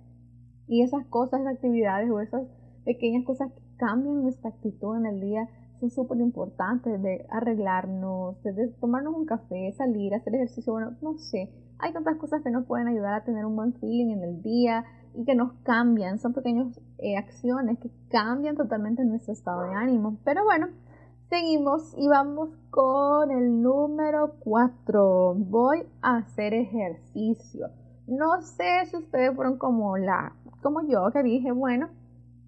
Y 0.69 0.83
esas 0.83 1.05
cosas, 1.07 1.41
esas 1.41 1.55
actividades 1.55 2.09
o 2.09 2.21
esas 2.21 2.47
pequeñas 2.85 3.25
cosas 3.25 3.51
que 3.51 3.63
cambian 3.79 4.23
nuestra 4.23 4.51
actitud 4.51 4.97
en 4.97 5.07
el 5.07 5.21
día 5.21 5.49
son 5.81 5.91
súper 5.91 6.19
importantes, 6.21 7.03
de 7.03 7.27
arreglarnos, 7.31 8.43
de 8.43 8.69
tomarnos 8.81 9.15
un 9.15 9.27
café, 9.27 9.73
salir, 9.73 10.15
hacer 10.15 10.35
ejercicio, 10.35 10.73
bueno, 10.73 10.97
no 11.03 11.19
sé, 11.19 11.51
hay 11.79 11.93
tantas 11.93 12.17
cosas 12.17 12.43
que 12.43 12.51
nos 12.51 12.67
pueden 12.67 12.89
ayudar 12.89 13.15
a 13.15 13.25
tener 13.25 13.45
un 13.45 13.57
buen 13.57 13.75
feeling 13.75 14.11
en 14.11 14.23
el 14.23 14.43
día 14.43 14.85
y 15.15 15.25
que 15.25 15.35
nos 15.35 15.53
cambian, 15.63 16.19
son 16.19 16.33
pequeñas 16.33 16.79
eh, 16.99 17.17
acciones 17.17 17.79
que 17.79 17.91
cambian 18.09 18.57
totalmente 18.57 19.05
nuestro 19.05 19.33
estado 19.33 19.63
de 19.63 19.75
ánimo. 19.75 20.19
Pero 20.25 20.45
bueno, 20.45 20.69
seguimos 21.29 21.95
y 21.97 22.09
vamos 22.09 22.51
con 22.71 23.31
el 23.31 23.63
número 23.63 24.35
4. 24.41 25.35
Voy 25.39 25.87
a 26.03 26.17
hacer 26.19 26.55
ejercicio. 26.55 27.69
No 28.07 28.41
sé 28.43 28.87
si 28.87 28.97
ustedes 28.97 29.35
fueron 29.35 29.59
como 29.59 29.97
la, 29.97 30.35
como 30.63 30.87
yo, 30.87 31.11
que 31.13 31.23
dije, 31.23 31.51
bueno, 31.53 31.89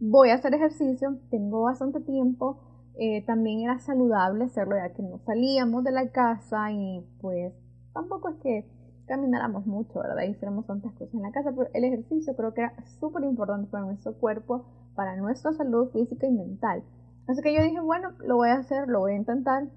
voy 0.00 0.30
a 0.30 0.34
hacer 0.34 0.54
ejercicio, 0.54 1.18
tengo 1.30 1.62
bastante 1.62 2.00
tiempo, 2.00 2.60
eh, 3.00 3.24
también 3.24 3.60
era 3.60 3.78
saludable 3.78 4.44
hacerlo 4.44 4.74
ya 4.74 4.92
que 4.92 5.04
no 5.04 5.20
salíamos 5.20 5.84
de 5.84 5.92
la 5.92 6.10
casa 6.10 6.72
y 6.72 7.06
pues 7.20 7.54
tampoco 7.94 8.30
es 8.30 8.36
que 8.42 8.68
camináramos 9.06 9.66
mucho, 9.66 10.00
¿verdad? 10.00 10.24
Y 10.24 10.30
hiciéramos 10.30 10.66
tantas 10.66 10.92
cosas 10.94 11.14
en 11.14 11.22
la 11.22 11.30
casa, 11.30 11.52
pero 11.56 11.70
el 11.74 11.84
ejercicio 11.84 12.34
creo 12.34 12.52
que 12.54 12.62
era 12.62 12.74
súper 13.00 13.22
importante 13.22 13.70
para 13.70 13.84
nuestro 13.84 14.14
cuerpo, 14.14 14.66
para 14.96 15.16
nuestra 15.16 15.52
salud 15.52 15.90
física 15.92 16.26
y 16.26 16.32
mental. 16.32 16.82
Así 17.28 17.40
que 17.40 17.54
yo 17.54 17.62
dije, 17.62 17.78
bueno, 17.78 18.10
lo 18.18 18.34
voy 18.34 18.50
a 18.50 18.58
hacer, 18.58 18.88
lo 18.88 18.98
voy 18.98 19.12
a 19.12 19.16
intentar. 19.16 19.68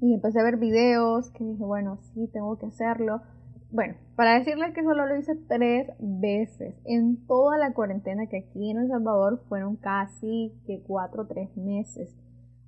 Y 0.00 0.12
empecé 0.12 0.40
a 0.40 0.44
ver 0.44 0.58
videos 0.58 1.30
que 1.30 1.44
dije, 1.44 1.64
bueno, 1.64 2.00
sí, 2.12 2.28
tengo 2.34 2.58
que 2.58 2.66
hacerlo. 2.66 3.22
Bueno, 3.70 3.94
para 4.14 4.38
decirles 4.38 4.74
que 4.74 4.82
solo 4.82 5.06
lo 5.06 5.16
hice 5.16 5.36
tres 5.48 5.90
veces 5.98 6.74
en 6.84 7.26
toda 7.26 7.56
la 7.56 7.72
cuarentena 7.72 8.26
que 8.26 8.38
aquí 8.38 8.70
en 8.70 8.76
El 8.76 8.88
Salvador 8.88 9.42
fueron 9.48 9.76
casi 9.76 10.52
que 10.66 10.82
cuatro 10.82 11.22
o 11.22 11.26
tres 11.26 11.56
meses 11.56 12.14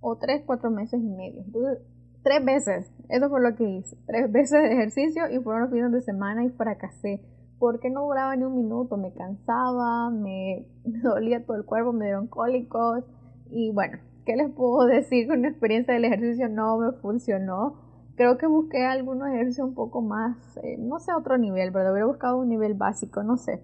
o 0.04 0.16
tres, 0.16 0.42
cuatro 0.44 0.70
meses 0.70 1.00
y 1.00 1.08
medio. 1.08 1.40
Entonces, 1.40 1.78
tres 2.22 2.44
veces, 2.44 2.92
eso 3.08 3.30
fue 3.30 3.40
lo 3.40 3.56
que 3.56 3.64
hice, 3.64 3.96
tres 4.06 4.30
veces 4.30 4.62
de 4.62 4.72
ejercicio 4.72 5.22
y 5.30 5.38
fueron 5.38 5.62
los 5.62 5.70
fines 5.70 5.92
de 5.92 6.02
semana 6.02 6.44
y 6.44 6.50
fracasé. 6.50 7.22
Porque 7.58 7.88
no 7.88 8.02
duraba 8.04 8.36
ni 8.36 8.44
un 8.44 8.54
minuto, 8.54 8.98
me 8.98 9.14
cansaba, 9.14 10.10
me, 10.10 10.66
dolía 10.84 11.44
todo 11.46 11.56
el 11.56 11.64
cuerpo, 11.64 11.92
me 11.92 12.04
dieron 12.04 12.26
cólicos 12.26 13.04
y 13.50 13.72
bueno, 13.72 13.98
¿qué 14.26 14.36
les 14.36 14.50
puedo 14.52 14.84
decir 14.86 15.26
con 15.26 15.40
la 15.40 15.48
experiencia 15.48 15.94
del 15.94 16.04
ejercicio? 16.04 16.50
No 16.50 16.76
me 16.76 16.92
funcionó. 16.92 17.80
Creo 18.16 18.36
que 18.36 18.46
busqué 18.46 18.84
algunos 18.84 19.28
ejercicios 19.28 19.66
un 19.66 19.74
poco 19.74 20.02
más, 20.02 20.36
eh, 20.62 20.76
no 20.78 20.98
sé, 20.98 21.14
otro 21.14 21.38
nivel, 21.38 21.72
pero 21.72 21.90
hubiera 21.92 22.06
buscado 22.06 22.38
un 22.38 22.50
nivel 22.50 22.74
básico, 22.74 23.22
no 23.22 23.38
sé. 23.38 23.62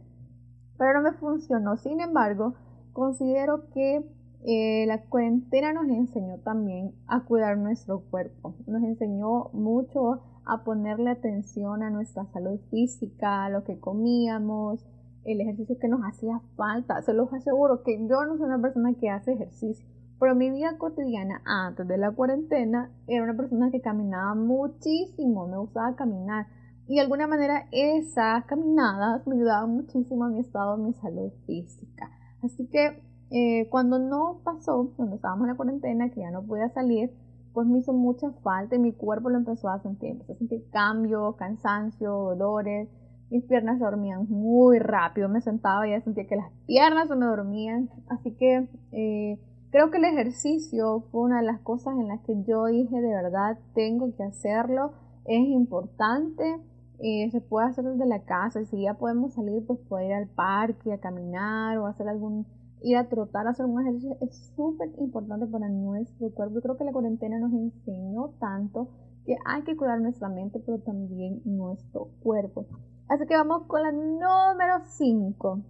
Pero 0.79 0.95
no 0.95 1.03
me 1.03 1.13
funcionó. 1.13 1.77
Sin 1.77 2.01
embargo, 2.01 2.55
considero 2.93 3.69
que 3.75 4.05
eh, 4.43 4.87
la 4.87 5.03
cuarentena 5.03 5.73
nos 5.73 5.89
enseñó 5.89 6.39
también 6.39 6.95
a 7.07 7.25
cuidar 7.25 7.59
nuestro 7.59 8.01
cuerpo, 8.11 8.55
nos 8.67 8.83
enseñó 8.83 9.51
mucho 9.53 10.23
a 10.47 10.65
ponerle 10.65 11.11
atención 11.11 11.83
a 11.83 11.91
nuestra 11.91 12.25
salud 12.33 12.59
física, 12.71 13.51
lo 13.51 13.65
que 13.65 13.79
comíamos, 13.79 14.87
el 15.25 15.41
ejercicio 15.43 15.79
que 15.79 15.89
nos 15.89 16.01
hacía 16.03 16.41
falta. 16.57 17.03
Se 17.03 17.13
los 17.13 17.33
aseguro 17.33 17.83
que 17.83 17.99
yo 18.09 18.25
no 18.25 18.39
soy 18.39 18.47
una 18.47 18.61
persona 18.61 18.95
que 18.95 19.11
hace 19.11 19.33
ejercicio, 19.33 19.87
pero 20.19 20.35
mi 20.35 20.51
vida 20.51 20.79
cotidiana 20.79 21.43
antes 21.45 21.87
de 21.87 21.99
la 21.99 22.11
cuarentena 22.11 22.91
era 23.07 23.25
una 23.25 23.37
persona 23.37 23.71
que 23.71 23.81
caminaba 23.81 24.35
muchísimo, 24.35 25.47
me 25.49 25.59
gustaba 25.59 25.95
caminar. 25.97 26.47
Y 26.87 26.95
de 26.95 27.03
alguna 27.03 27.27
manera 27.27 27.67
esas 27.73 28.45
caminadas 28.47 29.27
me 29.27 29.37
ayudaban 29.37 29.71
muchísimo 29.71 30.25
a 30.25 30.29
mi 30.29 30.41
estado, 30.41 30.73
a 30.73 30.77
mi 30.77 30.93
salud 30.95 31.31
física. 31.47 32.11
Así 32.43 32.67
que 32.67 33.10
eh, 33.31 33.69
cuando 33.71 33.99
no 33.99 34.41
pasó, 34.43 34.93
cuando 34.97 35.17
estábamos 35.17 35.45
en 35.45 35.51
la 35.51 35.57
cuarentena, 35.57 36.11
que 36.11 36.21
ya 36.21 36.31
no 36.31 36.43
podía 36.43 36.69
salir, 36.71 37.13
pues 37.53 37.67
me 37.67 37.79
hizo 37.79 37.93
mucha 37.93 38.31
falta 38.43 38.77
y 38.77 38.79
mi 38.79 38.93
cuerpo 38.93 39.31
lo 39.31 39.39
empezó 39.39 39.69
a 39.69 39.81
sentir. 39.81 40.11
Empezó 40.11 40.33
a 40.33 40.37
sentir 40.37 40.65
cambios, 40.71 41.37
cansancio, 41.37 42.11
dolores. 42.11 42.89
Mis 43.31 43.45
piernas 43.45 43.79
se 43.79 43.85
dormían 43.85 44.29
muy 44.29 44.79
rápido. 44.79 45.29
Me 45.29 45.41
sentaba 45.41 45.87
y 45.87 45.93
ya 45.93 46.01
sentía 46.01 46.27
que 46.27 46.37
las 46.37 46.51
piernas 46.67 47.09
se 47.09 47.17
me 47.17 47.27
dormían. 47.27 47.91
Así 48.09 48.33
que 48.33 48.69
eh, 48.93 49.41
creo 49.71 49.91
que 49.91 49.99
el 49.99 50.05
ejercicio 50.05 51.05
fue 51.13 51.23
una 51.23 51.41
de 51.41 51.47
las 51.47 51.61
cosas 51.61 51.95
en 51.99 52.09
las 52.09 52.21
que 52.23 52.35
yo 52.45 52.67
dije 52.67 53.01
de 53.01 53.15
verdad 53.15 53.59
tengo 53.75 54.15
que 54.17 54.25
hacerlo. 54.25 54.93
Es 55.25 55.47
importante. 55.47 56.61
Eh, 57.03 57.31
se 57.31 57.41
puede 57.41 57.69
hacer 57.69 57.85
desde 57.85 58.07
la 58.07 58.25
casa. 58.25 58.65
Si 58.65 58.83
ya 58.83 58.95
podemos 58.95 59.35
salir, 59.35 59.65
pues 59.67 59.79
poder 59.89 60.07
ir 60.09 60.15
al 60.15 60.29
parque, 60.29 60.93
a 60.93 60.99
caminar 60.99 61.79
o 61.79 61.87
hacer 61.87 62.09
algún 62.09 62.47
ir 62.83 62.97
a 62.97 63.09
trotar, 63.09 63.47
hacer 63.47 63.67
un 63.67 63.81
ejercicio 63.81 64.17
es 64.21 64.53
súper 64.57 64.91
importante 64.99 65.47
para 65.47 65.69
nuestro 65.69 66.31
cuerpo. 66.31 66.55
Yo 66.55 66.63
creo 66.63 66.77
que 66.77 66.85
la 66.85 66.93
cuarentena 66.93 67.39
nos 67.39 67.53
enseñó 67.53 68.31
tanto 68.39 68.89
que 69.25 69.37
hay 69.47 69.63
que 69.63 69.77
cuidar 69.77 70.01
nuestra 70.01 70.29
mente, 70.29 70.61
pero 70.65 70.79
también 70.79 71.43
nuestro 71.45 72.09
cuerpo. 72.23 72.67
Así 73.09 73.27
que 73.27 73.37
vamos 73.37 73.65
con 73.67 73.83
la 73.83 73.93
número 73.93 74.81
5. 74.85 75.61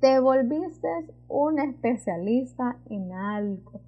Te 0.00 0.20
volviste 0.20 0.88
un 1.28 1.58
especialista 1.58 2.78
en 2.86 3.12
algo. 3.12 3.80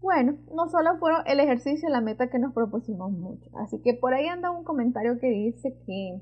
bueno, 0.00 0.36
no 0.54 0.68
solo 0.68 0.98
fue 0.98 1.12
el 1.26 1.40
ejercicio 1.40 1.88
la 1.88 2.02
meta 2.02 2.28
que 2.28 2.38
nos 2.38 2.52
propusimos 2.52 3.10
mucho. 3.10 3.50
Así 3.54 3.80
que 3.80 3.94
por 3.94 4.14
ahí 4.14 4.26
anda 4.26 4.50
un 4.50 4.64
comentario 4.64 5.18
que 5.18 5.28
dice 5.28 5.74
que 5.86 6.20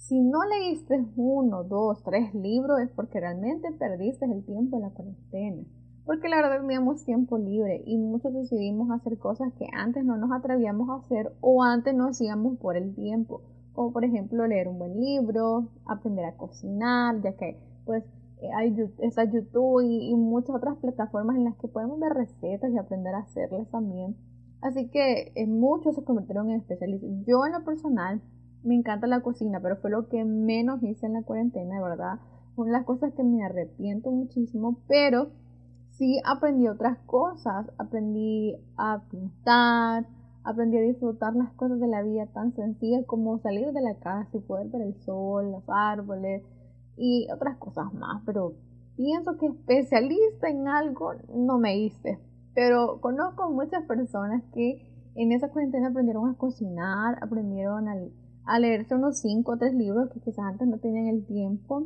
si 0.00 0.18
no 0.18 0.38
leíste 0.44 1.04
uno, 1.16 1.62
dos, 1.62 2.02
tres 2.02 2.34
libros 2.34 2.80
es 2.80 2.90
porque 2.90 3.20
realmente 3.20 3.70
perdiste 3.78 4.24
el 4.24 4.42
tiempo 4.44 4.76
en 4.76 4.82
la 4.82 4.90
cuarentena. 4.90 5.62
Porque 6.06 6.28
la 6.30 6.36
verdad 6.36 6.62
teníamos 6.62 7.04
tiempo 7.04 7.36
libre 7.36 7.82
y 7.84 7.98
muchos 7.98 8.32
decidimos 8.32 8.90
hacer 8.90 9.18
cosas 9.18 9.52
que 9.58 9.66
antes 9.74 10.02
no 10.04 10.16
nos 10.16 10.32
atrevíamos 10.32 10.88
a 10.88 11.04
hacer 11.04 11.32
o 11.42 11.62
antes 11.62 11.94
no 11.94 12.08
hacíamos 12.08 12.58
por 12.58 12.78
el 12.78 12.94
tiempo. 12.94 13.42
Como 13.74 13.92
por 13.92 14.04
ejemplo 14.04 14.46
leer 14.46 14.68
un 14.68 14.78
buen 14.78 14.98
libro, 14.98 15.68
aprender 15.84 16.24
a 16.24 16.36
cocinar, 16.36 17.20
ya 17.20 17.36
que 17.36 17.60
pues 17.84 18.02
eh, 18.40 18.48
hay 18.56 18.74
está 19.00 19.24
YouTube 19.24 19.82
y, 19.82 20.14
muchas 20.14 20.56
otras 20.56 20.78
plataformas 20.78 21.36
en 21.36 21.44
las 21.44 21.56
que 21.56 21.68
podemos 21.68 22.00
ver 22.00 22.14
recetas 22.14 22.72
y 22.72 22.78
aprender 22.78 23.14
a 23.14 23.18
hacerlas 23.18 23.68
también. 23.68 24.16
Así 24.62 24.88
que 24.88 25.32
eh, 25.34 25.46
muchos 25.46 25.94
se 25.94 26.04
convirtieron 26.04 26.50
en 26.50 26.60
especialistas. 26.60 27.10
Yo 27.26 27.44
en 27.44 27.52
lo 27.52 27.64
personal 27.64 28.22
me 28.62 28.74
encanta 28.74 29.06
la 29.06 29.20
cocina, 29.20 29.60
pero 29.60 29.76
fue 29.76 29.90
lo 29.90 30.08
que 30.08 30.24
menos 30.24 30.82
hice 30.82 31.06
en 31.06 31.14
la 31.14 31.22
cuarentena, 31.22 31.76
de 31.76 31.82
verdad. 31.82 32.20
Una 32.56 32.72
las 32.72 32.84
cosas 32.84 33.12
que 33.14 33.22
me 33.22 33.42
arrepiento 33.44 34.10
muchísimo, 34.10 34.78
pero 34.86 35.30
sí 35.92 36.20
aprendí 36.24 36.68
otras 36.68 36.98
cosas. 37.06 37.70
Aprendí 37.78 38.56
a 38.76 39.02
pintar, 39.10 40.06
aprendí 40.44 40.78
a 40.78 40.82
disfrutar 40.82 41.34
las 41.34 41.52
cosas 41.52 41.80
de 41.80 41.86
la 41.86 42.02
vida 42.02 42.26
tan 42.26 42.52
sencillas 42.54 43.04
como 43.06 43.38
salir 43.38 43.72
de 43.72 43.80
la 43.80 43.94
casa 43.94 44.28
y 44.36 44.40
poder 44.40 44.68
ver 44.68 44.82
el 44.82 44.94
sol, 45.02 45.52
los 45.52 45.64
árboles, 45.68 46.42
y 47.00 47.26
otras 47.32 47.56
cosas 47.56 47.92
más, 47.94 48.22
pero 48.26 48.52
pienso 48.96 49.38
que 49.38 49.46
especialista 49.46 50.50
en 50.50 50.68
algo 50.68 51.14
no 51.34 51.58
me 51.58 51.78
hice. 51.78 52.18
Pero 52.54 53.00
conozco 53.00 53.50
muchas 53.50 53.84
personas 53.84 54.42
que 54.52 54.86
en 55.14 55.32
esa 55.32 55.48
cuarentena 55.48 55.88
aprendieron 55.88 56.28
a 56.28 56.34
cocinar, 56.34 57.18
aprendieron 57.22 57.88
a, 57.88 57.96
leerse 58.58 58.94
unos 58.94 59.18
5 59.18 59.52
o 59.52 59.56
3 59.56 59.74
libros 59.74 60.10
que 60.10 60.20
quizás 60.20 60.44
antes 60.44 60.68
no 60.68 60.78
tenían 60.78 61.06
el 61.06 61.24
tiempo. 61.24 61.84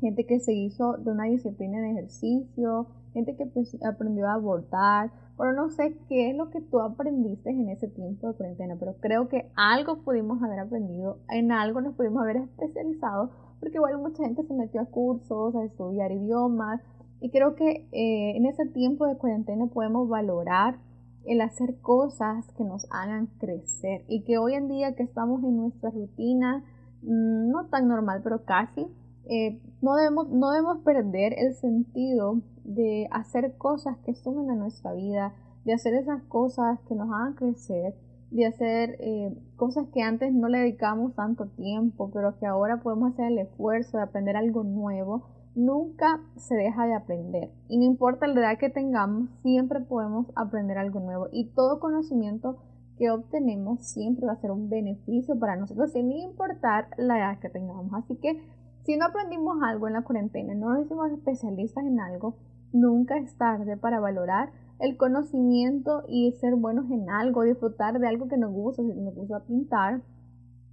Gente 0.00 0.26
que 0.26 0.40
se 0.40 0.52
hizo 0.52 0.94
de 0.94 1.12
una 1.12 1.24
disciplina 1.24 1.80
de 1.80 1.92
ejercicio, 1.92 2.86
gente 3.12 3.36
que 3.36 3.46
pues, 3.46 3.76
aprendió 3.84 4.26
a 4.28 4.34
abortar. 4.34 5.12
Pero 5.36 5.52
no 5.52 5.70
sé 5.70 5.96
qué 6.08 6.30
es 6.30 6.36
lo 6.36 6.50
que 6.50 6.60
tú 6.60 6.80
aprendiste 6.80 7.50
en 7.50 7.68
ese 7.68 7.88
tiempo 7.88 8.28
de 8.28 8.34
cuarentena, 8.34 8.76
pero 8.78 8.94
creo 9.00 9.28
que 9.28 9.50
algo 9.56 10.02
pudimos 10.02 10.42
haber 10.42 10.60
aprendido, 10.60 11.18
en 11.30 11.50
algo 11.52 11.80
nos 11.80 11.94
pudimos 11.94 12.22
haber 12.22 12.36
especializado 12.36 13.30
porque 13.62 13.76
igual 13.76 13.96
mucha 13.98 14.24
gente 14.24 14.42
se 14.42 14.54
metió 14.54 14.80
a 14.80 14.86
cursos, 14.86 15.54
a 15.54 15.64
estudiar 15.64 16.10
idiomas, 16.10 16.80
y 17.20 17.30
creo 17.30 17.54
que 17.54 17.86
eh, 17.92 18.36
en 18.36 18.44
ese 18.46 18.66
tiempo 18.66 19.06
de 19.06 19.16
cuarentena 19.16 19.66
podemos 19.66 20.08
valorar 20.08 20.78
el 21.24 21.40
hacer 21.40 21.78
cosas 21.80 22.50
que 22.56 22.64
nos 22.64 22.86
hagan 22.90 23.26
crecer 23.38 24.04
y 24.08 24.22
que 24.24 24.38
hoy 24.38 24.54
en 24.54 24.68
día 24.68 24.94
que 24.94 25.02
estamos 25.02 25.42
en 25.44 25.56
nuestra 25.56 25.90
rutina, 25.90 26.64
mm, 27.02 27.50
no 27.50 27.66
tan 27.66 27.88
normal, 27.88 28.20
pero 28.22 28.44
casi, 28.44 28.86
eh, 29.24 29.60
no, 29.80 29.94
debemos, 29.96 30.28
no 30.28 30.50
debemos 30.50 30.78
perder 30.78 31.34
el 31.38 31.54
sentido 31.54 32.40
de 32.64 33.08
hacer 33.10 33.56
cosas 33.56 33.98
que 33.98 34.14
sumen 34.14 34.50
a 34.50 34.56
nuestra 34.56 34.92
vida, 34.92 35.34
de 35.64 35.72
hacer 35.72 35.94
esas 35.94 36.22
cosas 36.24 36.80
que 36.88 36.94
nos 36.94 37.08
hagan 37.10 37.34
crecer 37.34 37.94
de 38.32 38.46
hacer 38.46 38.96
eh, 39.00 39.30
cosas 39.56 39.86
que 39.92 40.00
antes 40.00 40.32
no 40.32 40.48
le 40.48 40.58
dedicamos 40.58 41.14
tanto 41.14 41.46
tiempo, 41.48 42.10
pero 42.12 42.38
que 42.38 42.46
ahora 42.46 42.78
podemos 42.78 43.12
hacer 43.12 43.26
el 43.26 43.38
esfuerzo 43.38 43.98
de 43.98 44.04
aprender 44.04 44.36
algo 44.36 44.64
nuevo, 44.64 45.22
nunca 45.54 46.20
se 46.36 46.54
deja 46.54 46.86
de 46.86 46.94
aprender. 46.94 47.50
Y 47.68 47.78
no 47.78 47.84
importa 47.84 48.26
la 48.26 48.40
edad 48.40 48.58
que 48.58 48.70
tengamos, 48.70 49.28
siempre 49.42 49.80
podemos 49.80 50.26
aprender 50.34 50.78
algo 50.78 51.00
nuevo. 51.00 51.28
Y 51.32 51.50
todo 51.50 51.80
conocimiento 51.80 52.58
que 52.98 53.10
obtenemos 53.10 53.80
siempre 53.80 54.26
va 54.26 54.32
a 54.32 54.40
ser 54.40 54.50
un 54.50 54.68
beneficio 54.68 55.38
para 55.38 55.56
nosotros, 55.56 55.92
sin 55.92 56.12
importar 56.12 56.88
la 56.96 57.18
edad 57.18 57.38
que 57.38 57.48
tengamos. 57.48 57.92
Así 57.94 58.16
que 58.16 58.40
si 58.84 58.96
no 58.96 59.06
aprendimos 59.06 59.62
algo 59.62 59.86
en 59.86 59.94
la 59.94 60.02
cuarentena, 60.02 60.54
no 60.54 60.72
nos 60.72 60.86
hicimos 60.86 61.10
especialistas 61.10 61.84
en 61.84 62.00
algo, 62.00 62.36
nunca 62.72 63.16
es 63.18 63.36
tarde 63.36 63.76
para 63.76 64.00
valorar 64.00 64.50
el 64.80 64.96
conocimiento 64.96 66.02
y 66.08 66.32
ser 66.32 66.56
buenos 66.56 66.90
en 66.90 67.08
algo, 67.08 67.42
disfrutar 67.42 67.98
de 68.00 68.08
algo 68.08 68.28
que 68.28 68.36
nos 68.36 68.52
gusta, 68.52 68.82
si 68.82 69.00
nos 69.00 69.14
gusta 69.14 69.44
pintar. 69.44 70.02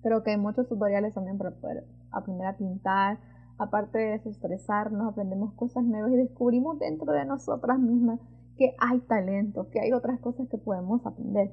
Creo 0.01 0.23
que 0.23 0.31
hay 0.31 0.37
muchos 0.37 0.67
tutoriales 0.67 1.13
también 1.13 1.37
para 1.37 1.51
poder 1.51 1.85
aprender 2.11 2.47
a 2.47 2.57
pintar. 2.57 3.19
Aparte 3.59 3.97
de 3.97 4.11
desestresarnos, 4.11 5.11
aprendemos 5.11 5.53
cosas 5.53 5.83
nuevas 5.83 6.11
y 6.11 6.15
descubrimos 6.15 6.79
dentro 6.79 7.11
de 7.11 7.25
nosotras 7.25 7.77
mismas 7.77 8.19
que 8.57 8.73
hay 8.79 8.99
talento, 9.01 9.69
que 9.69 9.81
hay 9.81 9.91
otras 9.91 10.19
cosas 10.21 10.47
que 10.49 10.57
podemos 10.57 11.05
aprender. 11.05 11.51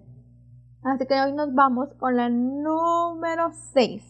Así 0.83 1.05
que 1.07 1.21
hoy 1.21 1.33
nos 1.33 1.53
vamos 1.53 1.93
con 1.95 2.17
la 2.17 2.29
número 2.29 3.51
6. 3.73 4.03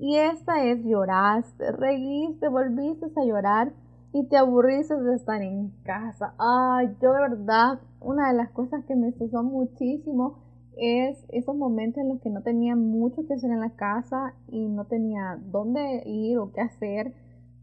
Y 0.00 0.16
esta 0.16 0.64
es 0.64 0.84
lloraste, 0.84 1.72
reíste, 1.72 2.48
volviste 2.48 3.06
a 3.16 3.24
llorar 3.24 3.72
y 4.12 4.26
te 4.28 4.36
aburriste 4.36 4.96
de 4.96 5.14
estar 5.14 5.40
en 5.40 5.70
casa. 5.84 6.34
Ay, 6.38 6.96
yo 7.00 7.12
de 7.12 7.20
verdad, 7.20 7.80
una 8.00 8.28
de 8.28 8.36
las 8.36 8.50
cosas 8.50 8.84
que 8.84 8.96
me 8.96 9.08
estresó 9.08 9.42
muchísimo 9.42 10.38
es 10.76 11.24
esos 11.30 11.56
momentos 11.56 12.02
en 12.02 12.08
los 12.08 12.20
que 12.20 12.30
no 12.30 12.42
tenía 12.42 12.76
mucho 12.76 13.26
que 13.26 13.34
hacer 13.34 13.50
en 13.50 13.60
la 13.60 13.70
casa 13.70 14.34
y 14.48 14.68
no 14.68 14.86
tenía 14.86 15.38
dónde 15.40 16.02
ir 16.06 16.38
o 16.38 16.52
qué 16.52 16.60
hacer. 16.60 17.14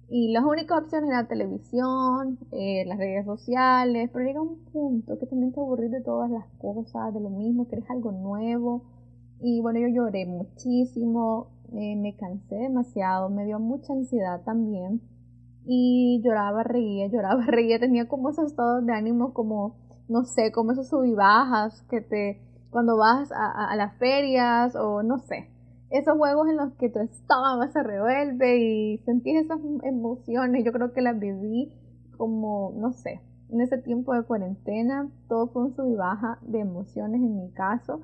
Y 0.08 0.32
las 0.32 0.44
únicas 0.44 0.84
opciones 0.84 1.10
eran 1.10 1.28
televisión, 1.28 2.38
eh, 2.52 2.86
las 2.86 2.98
redes 2.98 3.26
sociales, 3.26 4.10
pero 4.14 4.26
llega 4.26 4.42
un 4.42 4.64
punto 4.66 5.18
que 5.18 5.26
también 5.26 5.52
te 5.52 5.60
aburrís 5.60 5.92
de 5.92 6.02
todas 6.02 6.30
las 6.30 6.46
cosas, 6.60 7.14
de 7.14 7.20
lo 7.20 7.30
mismo, 7.30 7.68
querés 7.68 7.90
algo 7.90 8.12
nuevo. 8.12 8.84
Y 9.42 9.62
bueno, 9.62 9.80
yo 9.80 9.88
lloré 9.88 10.26
muchísimo, 10.26 11.48
eh, 11.74 11.96
me 11.96 12.16
cansé 12.16 12.56
demasiado, 12.56 13.30
me 13.30 13.46
dio 13.46 13.60
mucha 13.60 13.94
ansiedad 13.94 14.42
también 14.44 15.02
y 15.66 16.22
lloraba, 16.24 16.64
reía, 16.64 17.08
lloraba, 17.12 17.46
reía, 17.46 17.80
tenía 17.80 18.08
como 18.08 18.30
esos 18.30 18.52
estados 18.52 18.86
de 18.86 18.94
ánimo 18.94 19.34
como, 19.34 19.76
no 20.08 20.24
sé, 20.24 20.52
como 20.52 20.72
esos 20.72 20.88
sub 20.88 21.04
y 21.04 21.14
bajas 21.14 21.82
que 21.90 22.02
te, 22.02 22.42
cuando 22.70 22.98
vas 22.98 23.32
a, 23.32 23.76
las 23.76 23.98
ferias 23.98 24.76
o 24.76 25.04
no 25.04 25.18
sé, 25.20 25.50
esos 25.90 26.18
juegos 26.18 26.50
en 26.50 26.58
los 26.58 26.74
que 26.74 26.90
tu 26.90 27.00
estómago 27.00 27.72
se 27.72 27.84
revuelve 27.84 28.58
y 28.58 28.98
sentís 29.00 29.46
esas 29.46 29.60
emociones, 29.84 30.64
yo 30.64 30.72
creo 30.72 30.94
que 30.94 31.02
las 31.02 31.20
viví 31.20 31.72
como, 32.18 32.74
no 32.78 32.92
sé, 32.94 33.22
en 33.50 33.62
ese 33.62 33.78
tiempo 33.78 34.14
de 34.14 34.24
cuarentena, 34.24 35.10
todo 35.28 35.48
fue 35.48 35.64
un 35.64 35.76
sub 35.76 35.92
y 35.92 35.96
baja 35.96 36.40
de 36.42 36.60
emociones 36.60 37.22
en 37.22 37.38
mi 37.38 37.52
caso 37.52 38.02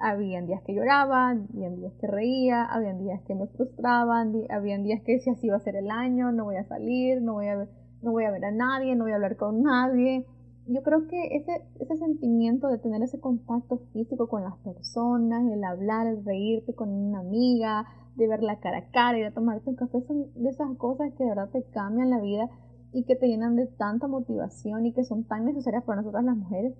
habían 0.00 0.46
días 0.46 0.62
que 0.62 0.74
lloraba, 0.74 1.30
habían 1.30 1.76
días 1.76 1.92
que 2.00 2.06
reía, 2.06 2.64
habían 2.64 2.98
días 2.98 3.20
que 3.26 3.34
me 3.34 3.46
frustraban, 3.48 4.32
habían 4.48 4.82
días 4.82 5.02
que 5.02 5.12
decía 5.12 5.34
así 5.34 5.48
va 5.48 5.56
a 5.56 5.60
ser 5.60 5.76
el 5.76 5.90
año, 5.90 6.32
no 6.32 6.44
voy 6.44 6.56
a 6.56 6.64
salir, 6.64 7.20
no 7.22 7.34
voy 7.34 7.48
a, 7.48 7.68
no 8.02 8.10
voy 8.12 8.24
a 8.24 8.30
ver 8.30 8.44
a 8.44 8.50
nadie, 8.50 8.96
no 8.96 9.04
voy 9.04 9.12
a 9.12 9.16
hablar 9.16 9.36
con 9.36 9.62
nadie. 9.62 10.26
Yo 10.72 10.84
creo 10.84 11.08
que 11.08 11.36
ese, 11.36 11.64
ese 11.80 11.96
sentimiento 11.96 12.68
de 12.68 12.78
tener 12.78 13.02
ese 13.02 13.18
contacto 13.18 13.78
físico 13.92 14.28
con 14.28 14.44
las 14.44 14.56
personas, 14.58 15.44
el 15.50 15.64
hablar, 15.64 16.06
el 16.06 16.24
reírte 16.24 16.74
con 16.74 16.90
una 16.90 17.18
amiga, 17.18 17.86
de 18.14 18.28
ver 18.28 18.40
la 18.40 18.60
cara 18.60 18.78
a 18.78 18.90
cara, 18.92 19.18
ir 19.18 19.26
a 19.26 19.34
tomarte 19.34 19.68
un 19.68 19.74
café, 19.74 20.00
son 20.02 20.32
de 20.32 20.48
esas 20.48 20.76
cosas 20.76 21.12
que 21.14 21.24
de 21.24 21.30
verdad 21.30 21.48
te 21.50 21.64
cambian 21.64 22.10
la 22.10 22.20
vida 22.20 22.48
y 22.92 23.02
que 23.02 23.16
te 23.16 23.26
llenan 23.26 23.56
de 23.56 23.66
tanta 23.66 24.06
motivación 24.06 24.86
y 24.86 24.92
que 24.92 25.02
son 25.02 25.24
tan 25.24 25.44
necesarias 25.44 25.82
para 25.82 26.02
nosotras 26.02 26.24
las 26.24 26.36
mujeres. 26.36 26.76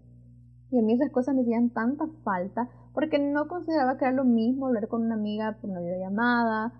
Y 0.70 0.78
a 0.78 0.82
mí 0.82 0.92
esas 0.92 1.10
cosas 1.10 1.34
me 1.34 1.42
hacían 1.42 1.70
tanta 1.70 2.06
falta 2.22 2.68
porque 2.94 3.18
no 3.18 3.48
consideraba 3.48 3.98
que 3.98 4.04
era 4.04 4.14
lo 4.14 4.24
mismo 4.24 4.68
hablar 4.68 4.86
con 4.86 5.02
una 5.02 5.16
amiga 5.16 5.58
por 5.60 5.68
una 5.68 5.80
videollamada, 5.80 6.74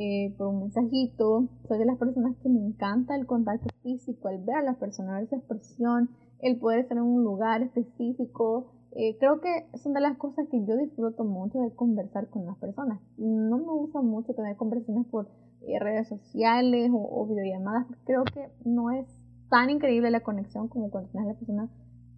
eh, 0.00 0.34
por 0.36 0.48
un 0.48 0.62
mensajito. 0.62 1.46
Soy 1.68 1.78
de 1.78 1.86
las 1.86 1.96
personas 1.96 2.34
que 2.42 2.48
me 2.48 2.58
encanta 2.58 3.14
el 3.14 3.24
contacto 3.24 3.68
físico, 3.84 4.28
el 4.30 4.42
ver 4.42 4.56
a 4.56 4.62
las 4.62 4.78
personas, 4.78 5.28
su 5.28 5.36
expresión, 5.36 6.10
el 6.40 6.58
poder 6.58 6.80
estar 6.80 6.96
en 6.96 7.04
un 7.04 7.24
lugar 7.24 7.62
específico. 7.62 8.72
Eh, 8.92 9.16
creo 9.18 9.40
que 9.40 9.66
son 9.78 9.92
de 9.92 10.00
las 10.00 10.16
cosas 10.16 10.46
que 10.50 10.64
yo 10.64 10.76
disfruto 10.76 11.24
mucho 11.24 11.58
de 11.60 11.74
conversar 11.74 12.28
con 12.28 12.46
las 12.46 12.56
personas. 12.56 13.00
No 13.18 13.58
me 13.58 13.64
gusta 13.64 14.00
mucho 14.00 14.34
tener 14.34 14.56
conversaciones 14.56 15.06
por 15.06 15.28
eh, 15.66 15.78
redes 15.78 16.08
sociales 16.08 16.90
o, 16.92 17.26
videollamadas. 17.26 17.86
Creo 18.04 18.24
que 18.24 18.48
no 18.64 18.90
es 18.90 19.06
tan 19.50 19.70
increíble 19.70 20.10
la 20.10 20.20
conexión 20.20 20.68
como 20.68 20.90
cuando 20.90 21.10
tienes 21.10 21.28
a 21.28 21.32
la 21.32 21.38
persona 21.38 21.68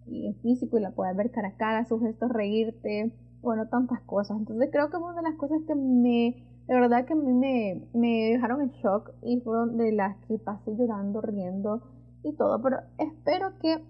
en 0.07 0.35
físico 0.35 0.77
y 0.77 0.81
la 0.81 0.91
puedes 0.91 1.15
ver 1.15 1.31
cara 1.31 1.49
a 1.49 1.57
cara, 1.57 1.85
sus 1.85 2.01
gestos, 2.01 2.31
reírte, 2.31 3.13
bueno, 3.41 3.67
tantas 3.67 4.01
cosas. 4.01 4.37
Entonces 4.37 4.69
creo 4.71 4.89
que 4.89 4.97
una 4.97 5.15
de 5.15 5.21
las 5.21 5.35
cosas 5.35 5.61
que 5.67 5.75
me, 5.75 6.43
de 6.67 6.73
verdad 6.73 7.05
que 7.05 7.13
a 7.13 7.15
mí 7.15 7.31
me, 7.31 7.87
me 7.93 8.31
dejaron 8.31 8.61
en 8.61 8.69
shock 8.69 9.11
y 9.21 9.39
fueron 9.41 9.77
de 9.77 9.91
las 9.91 10.17
que 10.25 10.37
pasé 10.39 10.75
llorando, 10.75 11.21
riendo 11.21 11.83
y 12.23 12.33
todo. 12.33 12.61
Pero 12.61 12.77
espero 12.97 13.57
que 13.59 13.73
eh, 13.73 13.83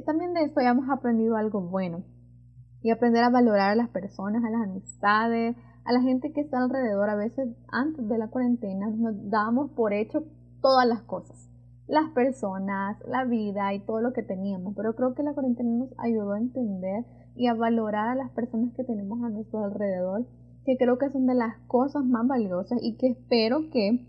también 0.00 0.32
de 0.32 0.44
esto 0.44 0.60
hayamos 0.60 0.88
aprendido 0.88 1.36
algo 1.36 1.60
bueno 1.60 2.02
y 2.82 2.90
aprender 2.90 3.22
a 3.24 3.30
valorar 3.30 3.70
a 3.72 3.76
las 3.76 3.90
personas, 3.90 4.42
a 4.42 4.50
las 4.50 4.62
amistades, 4.62 5.54
a 5.84 5.92
la 5.92 6.00
gente 6.00 6.32
que 6.32 6.40
está 6.40 6.58
alrededor. 6.58 7.10
A 7.10 7.16
veces 7.16 7.48
antes 7.68 8.08
de 8.08 8.16
la 8.18 8.28
cuarentena 8.28 8.88
nos 8.88 9.28
dábamos 9.28 9.70
por 9.72 9.92
hecho 9.92 10.24
todas 10.60 10.86
las 10.86 11.02
cosas 11.02 11.52
las 11.92 12.10
personas, 12.12 12.96
la 13.06 13.24
vida 13.24 13.74
y 13.74 13.80
todo 13.80 14.00
lo 14.00 14.12
que 14.12 14.22
teníamos. 14.22 14.74
Pero 14.74 14.94
creo 14.94 15.14
que 15.14 15.22
la 15.22 15.34
cuarentena 15.34 15.70
nos 15.70 15.90
ayudó 15.98 16.32
a 16.32 16.38
entender 16.38 17.04
y 17.36 17.48
a 17.48 17.54
valorar 17.54 18.08
a 18.08 18.14
las 18.14 18.30
personas 18.30 18.72
que 18.74 18.84
tenemos 18.84 19.22
a 19.22 19.28
nuestro 19.28 19.64
alrededor, 19.64 20.26
que 20.64 20.76
creo 20.76 20.96
que 20.98 21.10
son 21.10 21.26
de 21.26 21.34
las 21.34 21.58
cosas 21.66 22.04
más 22.04 22.26
valiosas 22.26 22.78
y 22.82 22.96
que 22.96 23.08
espero 23.08 23.70
que 23.70 24.06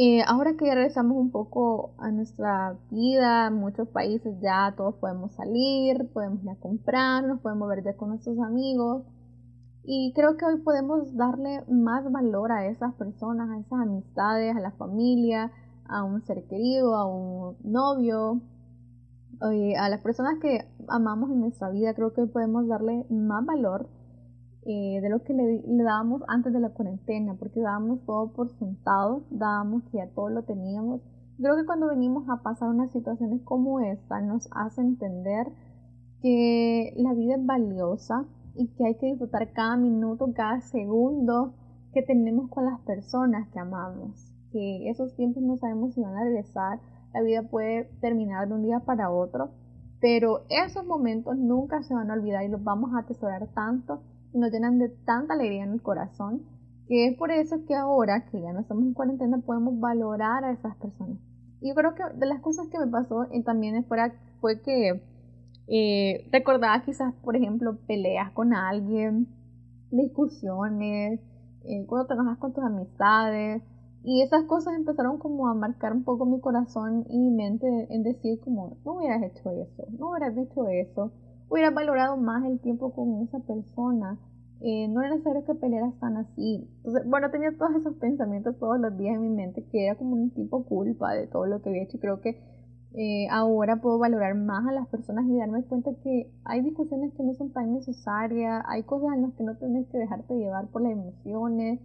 eh, 0.00 0.22
ahora 0.28 0.54
que 0.56 0.64
ya 0.64 0.76
regresamos 0.76 1.16
un 1.16 1.32
poco 1.32 1.90
a 1.98 2.12
nuestra 2.12 2.76
vida, 2.88 3.50
muchos 3.50 3.88
países 3.88 4.32
ya 4.40 4.72
todos 4.76 4.94
podemos 4.94 5.32
salir, 5.32 6.08
podemos 6.12 6.40
ir 6.44 6.50
a 6.50 6.54
comprar, 6.54 7.24
nos 7.24 7.40
podemos 7.40 7.68
ver 7.68 7.82
ya 7.82 7.96
con 7.96 8.10
nuestros 8.10 8.38
amigos. 8.38 9.02
Y 9.82 10.12
creo 10.14 10.36
que 10.36 10.44
hoy 10.44 10.58
podemos 10.58 11.16
darle 11.16 11.64
más 11.68 12.08
valor 12.12 12.52
a 12.52 12.66
esas 12.66 12.94
personas, 12.94 13.50
a 13.50 13.58
esas 13.58 13.80
amistades, 13.80 14.54
a 14.56 14.60
la 14.60 14.70
familia, 14.70 15.50
a 15.88 16.04
un 16.04 16.22
ser 16.22 16.44
querido, 16.44 16.94
a 16.94 17.04
un 17.04 17.56
novio, 17.64 18.40
a 19.40 19.88
las 19.88 20.00
personas 20.00 20.38
que 20.40 20.68
amamos 20.86 21.28
en 21.30 21.40
nuestra 21.40 21.70
vida. 21.70 21.92
Creo 21.94 22.12
que 22.12 22.20
hoy 22.20 22.28
podemos 22.28 22.68
darle 22.68 23.04
más 23.10 23.44
valor 23.44 23.88
eh, 24.70 25.00
de 25.00 25.08
lo 25.08 25.22
que 25.22 25.32
le, 25.32 25.62
dábamos 25.82 26.20
antes 26.28 26.52
de 26.52 26.60
la 26.60 26.68
cuarentena, 26.68 27.36
porque 27.38 27.58
dábamos 27.58 28.04
todo 28.04 28.34
por 28.34 28.50
sentado, 28.58 29.22
dábamos 29.30 29.82
que 29.84 29.96
ya 29.96 30.08
todo 30.08 30.28
lo 30.28 30.42
teníamos. 30.42 31.00
Creo 31.38 31.56
que 31.56 31.64
cuando 31.64 31.88
venimos 31.88 32.28
a 32.28 32.42
pasar 32.42 32.68
unas 32.68 32.92
situaciones 32.92 33.40
como 33.44 33.80
esta, 33.80 34.20
nos 34.20 34.46
hace 34.50 34.82
entender 34.82 35.46
que 36.20 36.92
la 36.98 37.14
vida 37.14 37.36
es 37.36 37.46
valiosa 37.46 38.26
y 38.56 38.66
que 38.74 38.84
hay 38.84 38.96
que 38.96 39.06
disfrutar 39.06 39.54
cada 39.54 39.78
minuto, 39.78 40.34
cada 40.34 40.60
segundo 40.60 41.54
que 41.94 42.02
tenemos 42.02 42.50
con 42.50 42.66
las 42.66 42.78
personas 42.80 43.48
que 43.48 43.60
amamos. 43.60 44.34
Que 44.52 44.90
esos 44.90 45.16
tiempos 45.16 45.42
no 45.42 45.56
sabemos 45.56 45.94
si 45.94 46.02
van 46.02 46.14
a 46.14 46.24
regresar, 46.24 46.78
la 47.14 47.22
vida 47.22 47.42
puede 47.42 47.84
terminar 48.02 48.48
de 48.48 48.54
un 48.54 48.64
día 48.64 48.80
para 48.80 49.10
otro, 49.10 49.48
pero 49.98 50.42
esos 50.50 50.84
momentos 50.84 51.38
nunca 51.38 51.82
se 51.84 51.94
van 51.94 52.10
a 52.10 52.14
olvidar 52.14 52.44
y 52.44 52.48
los 52.48 52.62
vamos 52.62 52.92
a 52.92 52.98
atesorar 52.98 53.48
tanto 53.54 54.02
nos 54.32 54.50
llenan 54.50 54.78
de 54.78 54.88
tanta 54.88 55.34
alegría 55.34 55.64
en 55.64 55.72
el 55.72 55.82
corazón, 55.82 56.42
que 56.86 57.06
es 57.06 57.16
por 57.16 57.30
eso 57.30 57.64
que 57.66 57.74
ahora 57.74 58.26
que 58.26 58.40
ya 58.40 58.52
no 58.52 58.60
estamos 58.60 58.84
en 58.84 58.94
cuarentena 58.94 59.38
podemos 59.38 59.78
valorar 59.78 60.44
a 60.44 60.52
esas 60.52 60.76
personas. 60.76 61.18
Y 61.60 61.68
yo 61.68 61.74
creo 61.74 61.94
que 61.94 62.02
de 62.16 62.26
las 62.26 62.40
cosas 62.40 62.68
que 62.68 62.78
me 62.78 62.86
pasó 62.86 63.26
y 63.32 63.42
también 63.42 63.84
fue, 63.84 63.98
fue 64.40 64.60
que 64.62 65.02
eh, 65.66 66.28
recordaba 66.32 66.82
quizás, 66.84 67.14
por 67.22 67.36
ejemplo, 67.36 67.76
peleas 67.86 68.32
con 68.32 68.54
alguien, 68.54 69.28
discusiones, 69.90 71.20
eh, 71.64 71.84
cuando 71.86 72.06
te 72.06 72.14
enojas 72.14 72.38
con 72.38 72.52
tus 72.52 72.64
amistades. 72.64 73.62
Y 74.04 74.22
esas 74.22 74.44
cosas 74.44 74.74
empezaron 74.74 75.18
como 75.18 75.48
a 75.48 75.54
marcar 75.54 75.92
un 75.92 76.04
poco 76.04 76.24
mi 76.24 76.40
corazón 76.40 77.04
y 77.10 77.18
mi 77.18 77.30
mente 77.30 77.66
en 77.90 78.02
decir 78.02 78.40
como, 78.40 78.78
no 78.84 78.94
hubieras 78.94 79.22
hecho 79.22 79.50
eso, 79.50 79.84
no 79.98 80.10
hubieras 80.10 80.34
dicho 80.36 80.66
eso, 80.68 81.12
hubieras 81.50 81.74
valorado 81.74 82.16
más 82.16 82.44
el 82.44 82.60
tiempo 82.60 82.92
con 82.92 83.22
esa 83.22 83.38
persona. 83.40 84.18
Eh, 84.60 84.88
no 84.88 85.02
era 85.02 85.10
necesario 85.10 85.44
que 85.44 85.54
pelearas 85.54 85.94
tan 86.00 86.16
así. 86.16 86.68
Entonces, 86.78 87.08
bueno, 87.08 87.30
tenía 87.30 87.56
todos 87.56 87.76
esos 87.76 87.94
pensamientos 87.94 88.58
todos 88.58 88.78
los 88.80 88.96
días 88.98 89.14
en 89.14 89.22
mi 89.22 89.30
mente, 89.30 89.64
que 89.70 89.86
era 89.86 89.94
como 89.94 90.16
un 90.16 90.30
tipo 90.30 90.64
culpa 90.64 91.12
de 91.12 91.28
todo 91.28 91.46
lo 91.46 91.62
que 91.62 91.68
había 91.68 91.82
hecho. 91.84 91.96
Y 91.96 92.00
creo 92.00 92.20
que 92.20 92.40
eh, 92.94 93.28
ahora 93.30 93.76
puedo 93.76 93.98
valorar 93.98 94.34
más 94.34 94.66
a 94.66 94.72
las 94.72 94.88
personas 94.88 95.26
y 95.26 95.36
darme 95.36 95.62
cuenta 95.64 95.90
que 96.02 96.32
hay 96.44 96.62
discusiones 96.62 97.12
que 97.14 97.22
no 97.22 97.34
son 97.34 97.52
tan 97.52 97.72
necesarias, 97.72 98.64
hay 98.66 98.82
cosas 98.82 99.14
en 99.14 99.22
las 99.22 99.34
que 99.34 99.44
no 99.44 99.56
tienes 99.56 99.86
que 99.88 99.98
dejarte 99.98 100.34
llevar 100.34 100.66
por 100.68 100.82
las 100.82 100.92
emociones. 100.92 101.80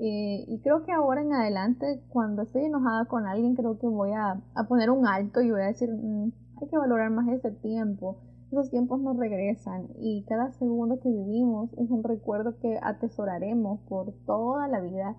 Eh, 0.00 0.44
y 0.46 0.60
creo 0.60 0.84
que 0.84 0.92
ahora 0.92 1.22
en 1.22 1.32
adelante, 1.32 2.02
cuando 2.10 2.42
estoy 2.42 2.66
enojada 2.66 3.06
con 3.06 3.26
alguien, 3.26 3.56
creo 3.56 3.78
que 3.78 3.86
voy 3.86 4.12
a, 4.12 4.40
a 4.54 4.68
poner 4.68 4.90
un 4.90 5.06
alto 5.06 5.40
y 5.40 5.50
voy 5.50 5.62
a 5.62 5.66
decir, 5.66 5.90
mm, 5.90 6.30
hay 6.60 6.68
que 6.68 6.76
valorar 6.76 7.10
más 7.10 7.26
ese 7.28 7.50
tiempo 7.50 8.18
esos 8.50 8.70
tiempos 8.70 9.00
no 9.00 9.12
regresan 9.12 9.88
y 9.98 10.24
cada 10.24 10.52
segundo 10.52 11.00
que 11.00 11.10
vivimos 11.10 11.70
es 11.74 11.90
un 11.90 12.02
recuerdo 12.02 12.58
que 12.58 12.78
atesoraremos 12.82 13.80
por 13.88 14.12
toda 14.24 14.68
la 14.68 14.80
vida 14.80 15.16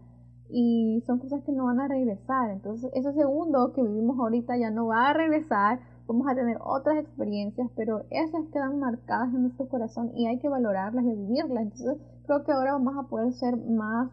y 0.50 1.04
son 1.06 1.20
cosas 1.20 1.44
que 1.44 1.52
no 1.52 1.66
van 1.66 1.80
a 1.80 1.88
regresar. 1.88 2.50
Entonces, 2.50 2.92
ese 2.96 3.14
segundo 3.14 3.72
que 3.74 3.84
vivimos 3.84 4.20
ahorita 4.20 4.58
ya 4.58 4.72
no 4.72 4.88
va 4.88 5.10
a 5.10 5.14
regresar, 5.14 5.80
vamos 6.08 6.28
a 6.28 6.34
tener 6.34 6.58
otras 6.60 6.98
experiencias, 6.98 7.70
pero 7.76 8.04
esas 8.10 8.48
quedan 8.52 8.80
marcadas 8.80 9.32
en 9.34 9.44
nuestro 9.44 9.68
corazón 9.70 10.12
y 10.16 10.26
hay 10.26 10.40
que 10.40 10.50
valorarlas 10.50 11.06
y 11.06 11.14
vivirlas. 11.14 11.64
Entonces, 11.64 11.98
creo 12.26 12.44
que 12.44 12.52
ahora 12.52 12.74
vamos 12.74 12.96
a 12.98 13.08
poder 13.08 13.32
ser 13.34 13.58
más, 13.58 14.10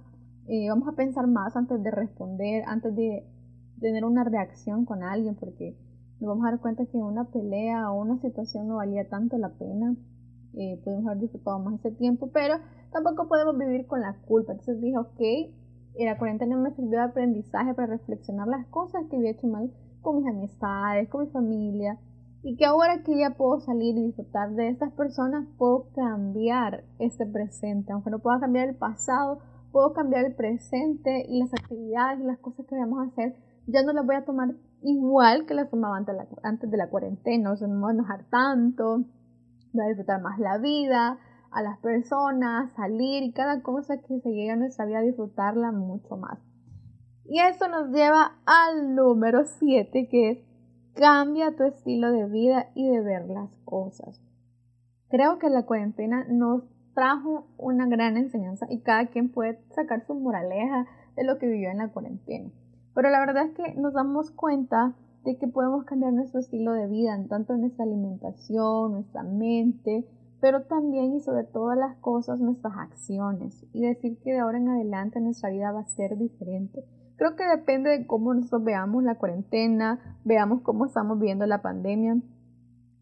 eh, 0.46 0.68
vamos 0.68 0.88
a 0.88 0.92
pensar 0.92 1.26
más 1.26 1.56
antes 1.56 1.82
de 1.82 1.90
responder, 1.90 2.64
antes 2.66 2.94
de 2.94 3.26
tener 3.80 4.04
una 4.04 4.24
reacción 4.24 4.84
con 4.84 5.02
alguien, 5.02 5.36
porque 5.36 5.74
nos 6.20 6.28
vamos 6.28 6.46
a 6.46 6.50
dar 6.50 6.60
cuenta 6.60 6.86
que 6.86 6.96
una 6.96 7.24
pelea 7.24 7.90
o 7.90 8.00
una 8.00 8.18
situación 8.20 8.68
no 8.68 8.76
valía 8.76 9.08
tanto 9.08 9.36
la 9.38 9.50
pena. 9.50 9.94
Eh, 10.54 10.80
pudimos 10.82 11.06
haber 11.06 11.20
disfrutado 11.20 11.58
más 11.58 11.74
ese 11.80 11.90
tiempo, 11.90 12.30
pero 12.32 12.54
tampoco 12.90 13.28
podemos 13.28 13.58
vivir 13.58 13.86
con 13.86 14.00
la 14.00 14.14
culpa. 14.26 14.52
Entonces 14.52 14.80
dije, 14.80 14.96
ok, 14.96 15.20
la 16.04 16.18
cuarentena 16.18 16.56
me 16.56 16.70
sirvió 16.72 16.98
de 16.98 17.04
aprendizaje 17.04 17.74
para 17.74 17.88
reflexionar 17.88 18.48
las 18.48 18.66
cosas 18.68 19.04
que 19.10 19.16
había 19.16 19.30
hecho 19.30 19.46
mal 19.46 19.70
con 20.00 20.18
mis 20.18 20.26
amistades, 20.26 21.08
con 21.08 21.24
mi 21.24 21.30
familia, 21.30 21.98
y 22.42 22.56
que 22.56 22.64
ahora 22.64 23.02
que 23.02 23.18
ya 23.18 23.30
puedo 23.30 23.60
salir 23.60 23.96
y 23.96 24.06
disfrutar 24.06 24.52
de 24.52 24.68
estas 24.68 24.92
personas, 24.92 25.46
puedo 25.58 25.88
cambiar 25.94 26.84
este 26.98 27.26
presente. 27.26 27.92
Aunque 27.92 28.10
no 28.10 28.20
pueda 28.20 28.38
cambiar 28.38 28.68
el 28.68 28.76
pasado, 28.76 29.40
puedo 29.72 29.92
cambiar 29.92 30.24
el 30.24 30.34
presente 30.34 31.26
y 31.28 31.40
las 31.40 31.52
actividades 31.52 32.20
y 32.20 32.24
las 32.24 32.38
cosas 32.38 32.64
que 32.66 32.76
vamos 32.76 33.00
a 33.00 33.10
hacer, 33.10 33.36
ya 33.66 33.82
no 33.82 33.92
las 33.92 34.06
voy 34.06 34.14
a 34.14 34.24
tomar 34.24 34.54
igual 34.86 35.46
que 35.46 35.54
la 35.54 35.68
tomaba 35.68 35.96
antes 35.96 36.70
de 36.70 36.76
la, 36.76 36.88
cuarentena, 36.88 37.52
o 37.52 37.56
sea, 37.56 37.68
no 37.68 37.74
me 37.74 37.80
voy 37.80 37.90
a 37.90 37.94
enojar 37.94 38.24
tanto, 38.30 39.04
voy 39.72 39.84
a 39.84 39.88
disfrutar 39.88 40.22
más 40.22 40.38
la 40.38 40.58
vida, 40.58 41.18
a 41.50 41.62
las 41.62 41.78
personas, 41.78 42.72
salir 42.74 43.22
y 43.22 43.32
cada 43.32 43.62
cosa 43.62 43.98
que 43.98 44.20
se 44.20 44.30
llegue 44.30 44.50
a 44.50 44.56
nuestra 44.56 44.84
vida, 44.84 45.00
disfrutarla 45.00 45.72
mucho 45.72 46.16
más. 46.16 46.38
Y 47.24 47.40
eso 47.40 47.68
nos 47.68 47.90
lleva 47.90 48.38
al 48.46 48.94
número 48.94 49.44
7, 49.44 50.08
que 50.08 50.30
es 50.30 50.38
cambia 50.94 51.54
tu 51.54 51.64
estilo 51.64 52.10
de 52.10 52.26
vida 52.26 52.70
y 52.74 52.88
de 52.88 53.00
ver 53.02 53.28
las 53.28 53.50
cosas. 53.64 54.20
Creo 55.08 55.38
que 55.38 55.50
la 55.50 55.66
cuarentena 55.66 56.24
nos 56.28 56.64
trajo 56.94 57.48
una 57.58 57.86
gran 57.86 58.16
enseñanza 58.16 58.66
y 58.70 58.80
cada 58.80 59.06
quien 59.06 59.30
puede 59.30 59.60
sacar 59.74 60.06
su 60.06 60.14
moraleja 60.14 60.86
de 61.14 61.24
lo 61.24 61.38
que 61.38 61.46
vivió 61.46 61.70
en 61.70 61.78
la 61.78 61.88
cuarentena. 61.88 62.50
Pero 62.96 63.10
la 63.10 63.20
verdad 63.20 63.44
es 63.44 63.52
que 63.52 63.74
nos 63.78 63.92
damos 63.92 64.30
cuenta 64.30 64.94
de 65.22 65.36
que 65.36 65.46
podemos 65.46 65.84
cambiar 65.84 66.14
nuestro 66.14 66.40
estilo 66.40 66.72
de 66.72 66.86
vida, 66.86 67.14
tanto 67.28 67.52
en 67.52 67.60
nuestra 67.60 67.84
alimentación, 67.84 68.92
nuestra 68.92 69.22
mente, 69.22 70.08
pero 70.40 70.62
también 70.62 71.12
y 71.12 71.20
sobre 71.20 71.44
todas 71.44 71.76
las 71.76 71.98
cosas 71.98 72.40
nuestras 72.40 72.72
acciones 72.78 73.66
y 73.74 73.82
decir 73.82 74.18
que 74.20 74.32
de 74.32 74.38
ahora 74.38 74.56
en 74.56 74.70
adelante 74.70 75.20
nuestra 75.20 75.50
vida 75.50 75.72
va 75.72 75.80
a 75.80 75.86
ser 75.88 76.16
diferente. 76.16 76.86
Creo 77.16 77.36
que 77.36 77.44
depende 77.44 77.90
de 77.90 78.06
cómo 78.06 78.32
nosotros 78.32 78.64
veamos 78.64 79.04
la 79.04 79.16
cuarentena, 79.16 80.18
veamos 80.24 80.62
cómo 80.62 80.86
estamos 80.86 81.20
viendo 81.20 81.44
la 81.44 81.60
pandemia. 81.60 82.16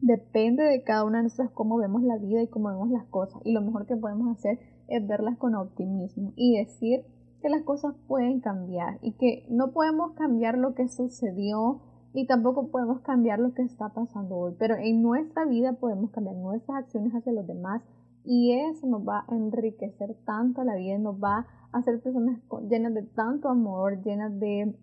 Depende 0.00 0.64
de 0.64 0.82
cada 0.82 1.04
una 1.04 1.18
de 1.18 1.24
nosotras 1.24 1.52
cómo 1.54 1.76
vemos 1.76 2.02
la 2.02 2.18
vida 2.18 2.42
y 2.42 2.48
cómo 2.48 2.68
vemos 2.68 2.90
las 2.90 3.04
cosas. 3.04 3.40
Y 3.44 3.52
lo 3.52 3.62
mejor 3.62 3.86
que 3.86 3.96
podemos 3.96 4.36
hacer 4.36 4.58
es 4.88 5.06
verlas 5.06 5.38
con 5.38 5.54
optimismo 5.54 6.32
y 6.34 6.58
decir 6.58 7.04
que 7.44 7.50
las 7.50 7.62
cosas 7.62 7.94
pueden 8.08 8.40
cambiar 8.40 8.98
y 9.02 9.12
que 9.12 9.44
no 9.50 9.72
podemos 9.72 10.12
cambiar 10.12 10.56
lo 10.56 10.74
que 10.74 10.88
sucedió 10.88 11.82
y 12.14 12.26
tampoco 12.26 12.68
podemos 12.68 13.02
cambiar 13.02 13.38
lo 13.38 13.52
que 13.52 13.60
está 13.60 13.90
pasando 13.90 14.34
hoy, 14.34 14.54
pero 14.58 14.76
en 14.76 15.02
nuestra 15.02 15.44
vida 15.44 15.74
podemos 15.74 16.10
cambiar 16.10 16.36
nuestras 16.36 16.78
acciones 16.78 17.12
hacia 17.12 17.34
los 17.34 17.46
demás 17.46 17.82
y 18.24 18.52
eso 18.52 18.86
nos 18.86 19.06
va 19.06 19.26
a 19.28 19.34
enriquecer 19.36 20.16
tanto 20.24 20.64
la 20.64 20.74
vida, 20.76 20.96
nos 20.96 21.22
va 21.22 21.46
a 21.70 21.78
hacer 21.78 22.00
personas 22.00 22.40
llenas 22.70 22.94
de 22.94 23.02
tanto 23.02 23.50
amor, 23.50 24.02
llenas 24.02 24.32
de, 24.40 24.74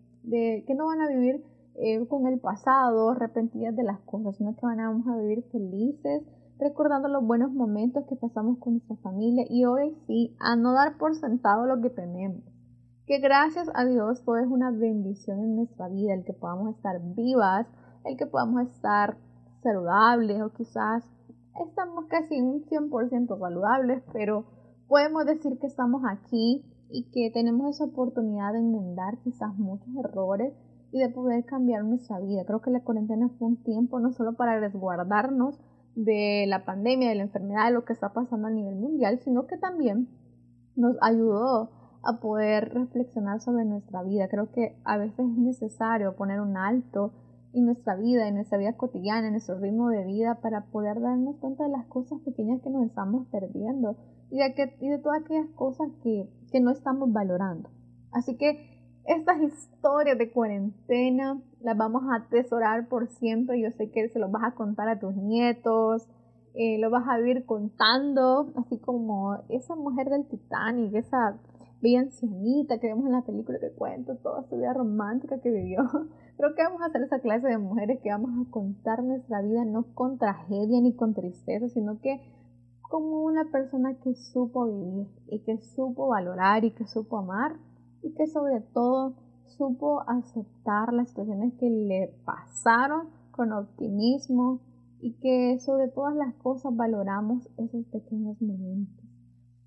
que 0.67 0.75
no 0.75 0.85
van 0.85 1.01
a 1.01 1.07
vivir 1.07 1.43
eh, 1.77 2.05
con 2.05 2.27
el 2.27 2.39
pasado, 2.39 3.09
arrepentidas 3.09 3.75
de 3.75 3.81
las 3.81 3.99
cosas, 4.01 4.37
sino 4.37 4.55
que 4.55 4.67
van 4.67 4.81
a, 4.81 4.89
vamos 4.89 5.07
a 5.07 5.17
vivir 5.17 5.43
felices, 5.51 6.21
recordando 6.59 7.07
los 7.07 7.25
buenos 7.25 7.51
momentos 7.51 8.05
que 8.07 8.15
pasamos 8.15 8.59
con 8.59 8.73
nuestra 8.73 8.97
familia. 8.97 9.45
Y 9.49 9.65
hoy 9.65 9.97
sí, 10.05 10.35
a 10.39 10.55
no 10.55 10.73
dar 10.73 10.99
por 10.99 11.15
sentado 11.15 11.65
lo 11.65 11.81
que 11.81 11.89
tenemos 11.89 12.50
que 13.11 13.19
gracias 13.19 13.69
a 13.73 13.83
Dios 13.83 14.23
todo 14.23 14.37
es 14.37 14.47
una 14.47 14.71
bendición 14.71 15.39
en 15.39 15.57
nuestra 15.57 15.89
vida, 15.89 16.13
el 16.13 16.23
que 16.23 16.31
podamos 16.31 16.77
estar 16.77 17.01
vivas, 17.13 17.67
el 18.05 18.15
que 18.15 18.25
podamos 18.25 18.61
estar 18.71 19.17
saludables 19.61 20.41
o 20.41 20.53
quizás 20.53 21.03
estamos 21.61 22.05
casi 22.05 22.39
un 22.39 22.63
100% 22.63 23.37
saludables, 23.37 24.01
pero 24.13 24.45
podemos 24.87 25.25
decir 25.25 25.59
que 25.59 25.67
estamos 25.67 26.03
aquí 26.09 26.63
y 26.89 27.03
que 27.11 27.29
tenemos 27.33 27.75
esa 27.75 27.83
oportunidad 27.83 28.53
de 28.53 28.59
enmendar 28.59 29.17
quizás 29.25 29.57
muchos 29.57 29.93
errores 30.05 30.53
y 30.93 30.99
de 30.99 31.09
poder 31.09 31.43
cambiar 31.43 31.83
nuestra 31.83 32.17
vida. 32.21 32.45
Creo 32.45 32.61
que 32.61 32.71
la 32.71 32.79
cuarentena 32.79 33.27
fue 33.37 33.49
un 33.49 33.57
tiempo 33.61 33.99
no 33.99 34.13
solo 34.13 34.37
para 34.37 34.57
resguardarnos 34.57 35.59
de 35.95 36.45
la 36.47 36.63
pandemia, 36.63 37.09
de 37.09 37.15
la 37.15 37.23
enfermedad, 37.23 37.65
de 37.65 37.73
lo 37.73 37.83
que 37.83 37.91
está 37.91 38.13
pasando 38.13 38.47
a 38.47 38.51
nivel 38.51 38.77
mundial, 38.77 39.19
sino 39.19 39.47
que 39.47 39.57
también 39.57 40.07
nos 40.77 40.95
ayudó 41.01 41.71
a 42.03 42.19
poder 42.19 42.73
reflexionar 42.73 43.41
sobre 43.41 43.65
nuestra 43.65 44.03
vida. 44.03 44.27
Creo 44.27 44.51
que 44.51 44.75
a 44.83 44.97
veces 44.97 45.19
es 45.19 45.37
necesario 45.37 46.15
poner 46.15 46.41
un 46.41 46.57
alto 46.57 47.13
en 47.53 47.65
nuestra 47.65 47.95
vida, 47.95 48.27
en 48.27 48.35
nuestra 48.35 48.57
vida 48.57 48.73
cotidiana, 48.73 49.27
en 49.27 49.33
nuestro 49.33 49.59
ritmo 49.59 49.89
de 49.89 50.05
vida, 50.05 50.39
para 50.41 50.65
poder 50.65 51.01
darnos 51.01 51.35
cuenta 51.37 51.65
de 51.65 51.69
las 51.69 51.85
cosas 51.87 52.19
pequeñas 52.21 52.61
que 52.61 52.69
nos 52.69 52.85
estamos 52.85 53.27
perdiendo 53.27 53.97
y 54.29 54.37
de, 54.37 54.53
que, 54.53 54.75
y 54.79 54.89
de 54.89 54.99
todas 54.99 55.21
aquellas 55.21 55.49
cosas 55.55 55.89
que, 56.01 56.29
que 56.51 56.61
no 56.61 56.71
estamos 56.71 57.11
valorando. 57.11 57.69
Así 58.11 58.37
que 58.37 58.71
estas 59.05 59.41
historias 59.41 60.17
de 60.17 60.31
cuarentena 60.31 61.41
las 61.61 61.77
vamos 61.77 62.03
a 62.09 62.23
atesorar 62.23 62.87
por 62.87 63.07
siempre. 63.07 63.59
Yo 63.59 63.71
sé 63.71 63.91
que 63.91 64.09
se 64.09 64.19
los 64.19 64.31
vas 64.31 64.43
a 64.43 64.55
contar 64.55 64.87
a 64.89 64.99
tus 64.99 65.15
nietos, 65.15 66.07
eh, 66.53 66.77
lo 66.79 66.89
vas 66.89 67.07
a 67.07 67.17
vivir 67.17 67.45
contando, 67.45 68.51
así 68.55 68.77
como 68.77 69.37
esa 69.49 69.75
mujer 69.75 70.09
del 70.09 70.27
Titanic, 70.27 70.93
esa 70.95 71.37
bella 71.81 72.01
ancianita 72.01 72.79
que 72.79 72.87
vemos 72.87 73.05
en 73.05 73.13
la 73.13 73.23
película 73.23 73.59
que 73.59 73.71
cuenta 73.71 74.15
toda 74.17 74.43
su 74.43 74.57
vida 74.57 74.73
romántica 74.73 75.39
que 75.41 75.49
vivió. 75.49 75.83
Creo 76.37 76.55
que 76.55 76.63
vamos 76.63 76.81
a 76.81 76.91
ser 76.91 77.01
esa 77.03 77.19
clase 77.19 77.47
de 77.47 77.57
mujeres 77.57 77.99
que 78.01 78.09
vamos 78.09 78.31
a 78.47 78.51
contar 78.51 79.03
nuestra 79.03 79.41
vida 79.41 79.65
no 79.65 79.93
con 79.93 80.17
tragedia 80.17 80.81
ni 80.81 80.95
con 80.95 81.13
tristeza, 81.13 81.67
sino 81.69 81.99
que 81.99 82.21
como 82.81 83.23
una 83.23 83.45
persona 83.51 83.95
que 84.03 84.13
supo 84.15 84.65
vivir 84.65 85.07
y 85.27 85.39
que 85.39 85.57
supo 85.59 86.09
valorar 86.09 86.65
y 86.65 86.71
que 86.71 86.85
supo 86.85 87.17
amar 87.17 87.55
y 88.01 88.13
que 88.13 88.27
sobre 88.27 88.59
todo 88.73 89.15
supo 89.57 90.01
aceptar 90.07 90.93
las 90.93 91.09
situaciones 91.09 91.53
que 91.59 91.69
le 91.69 92.13
pasaron 92.25 93.09
con 93.31 93.53
optimismo 93.53 94.59
y 94.99 95.13
que 95.13 95.59
sobre 95.59 95.87
todas 95.87 96.15
las 96.15 96.33
cosas 96.35 96.75
valoramos 96.75 97.49
esos 97.57 97.85
pequeños 97.87 98.41
momentos. 98.41 99.00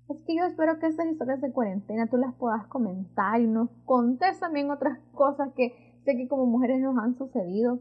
Así 0.09 0.23
que 0.23 0.35
yo 0.35 0.45
espero 0.45 0.79
que 0.79 0.87
estas 0.87 1.07
historias 1.07 1.41
de 1.41 1.51
cuarentena 1.51 2.07
tú 2.07 2.17
las 2.17 2.35
puedas 2.35 2.67
comentar 2.67 3.41
y 3.41 3.47
nos 3.47 3.69
contes 3.85 4.39
también 4.39 4.69
otras 4.69 4.99
cosas 5.13 5.51
que 5.53 5.73
sé 6.03 6.15
que 6.15 6.27
como 6.27 6.45
mujeres 6.45 6.79
nos 6.79 6.97
han 6.97 7.17
sucedido, 7.17 7.79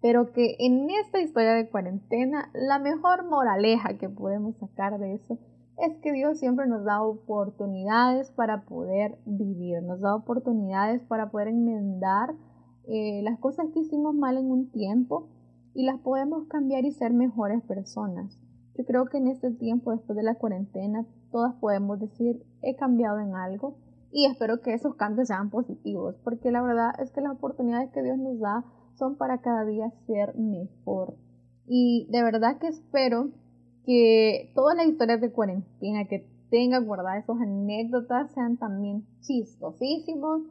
pero 0.00 0.32
que 0.32 0.56
en 0.58 0.88
esta 0.90 1.20
historia 1.20 1.52
de 1.52 1.68
cuarentena 1.68 2.50
la 2.54 2.78
mejor 2.78 3.28
moraleja 3.28 3.98
que 3.98 4.08
podemos 4.08 4.56
sacar 4.56 4.98
de 4.98 5.14
eso 5.14 5.38
es 5.78 5.96
que 5.98 6.12
Dios 6.12 6.38
siempre 6.38 6.66
nos 6.66 6.84
da 6.84 7.02
oportunidades 7.02 8.30
para 8.30 8.64
poder 8.64 9.18
vivir, 9.26 9.82
nos 9.82 10.00
da 10.00 10.14
oportunidades 10.14 11.02
para 11.02 11.30
poder 11.30 11.48
enmendar 11.48 12.34
eh, 12.86 13.22
las 13.22 13.38
cosas 13.38 13.66
que 13.72 13.80
hicimos 13.80 14.14
mal 14.14 14.38
en 14.38 14.50
un 14.50 14.70
tiempo 14.70 15.28
y 15.74 15.84
las 15.84 15.98
podemos 15.98 16.46
cambiar 16.46 16.84
y 16.84 16.92
ser 16.92 17.12
mejores 17.12 17.62
personas. 17.62 18.38
Yo 18.76 18.84
creo 18.84 19.06
que 19.06 19.18
en 19.18 19.28
este 19.28 19.50
tiempo, 19.50 19.92
después 19.92 20.16
de 20.16 20.22
la 20.22 20.34
cuarentena, 20.34 21.06
todas 21.34 21.56
podemos 21.56 21.98
decir, 21.98 22.46
he 22.62 22.76
cambiado 22.76 23.18
en 23.18 23.34
algo 23.34 23.76
y 24.12 24.26
espero 24.26 24.60
que 24.60 24.72
esos 24.72 24.94
cambios 24.94 25.26
sean 25.26 25.50
positivos, 25.50 26.14
porque 26.22 26.52
la 26.52 26.62
verdad 26.62 26.92
es 27.00 27.10
que 27.10 27.20
las 27.20 27.32
oportunidades 27.32 27.90
que 27.90 28.04
Dios 28.04 28.16
nos 28.16 28.38
da 28.38 28.64
son 28.94 29.16
para 29.16 29.40
cada 29.40 29.64
día 29.64 29.90
ser 30.06 30.36
mejor. 30.36 31.16
Y 31.66 32.06
de 32.12 32.22
verdad 32.22 32.58
que 32.58 32.68
espero 32.68 33.30
que 33.84 34.52
todas 34.54 34.76
las 34.76 34.86
historias 34.86 35.20
de 35.20 35.32
cuarentena 35.32 36.04
que 36.04 36.24
tengan 36.50 36.86
guardadas 36.86 37.24
esas 37.24 37.40
anécdotas 37.40 38.30
sean 38.30 38.56
también 38.56 39.04
chistosísimos, 39.22 40.42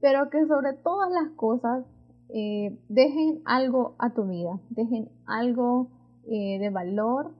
pero 0.00 0.30
que 0.30 0.46
sobre 0.46 0.74
todas 0.74 1.10
las 1.10 1.30
cosas 1.34 1.84
eh, 2.28 2.78
dejen 2.88 3.42
algo 3.46 3.96
a 3.98 4.14
tu 4.14 4.28
vida, 4.28 4.60
dejen 4.70 5.08
algo 5.26 5.88
eh, 6.28 6.60
de 6.60 6.70
valor 6.70 7.34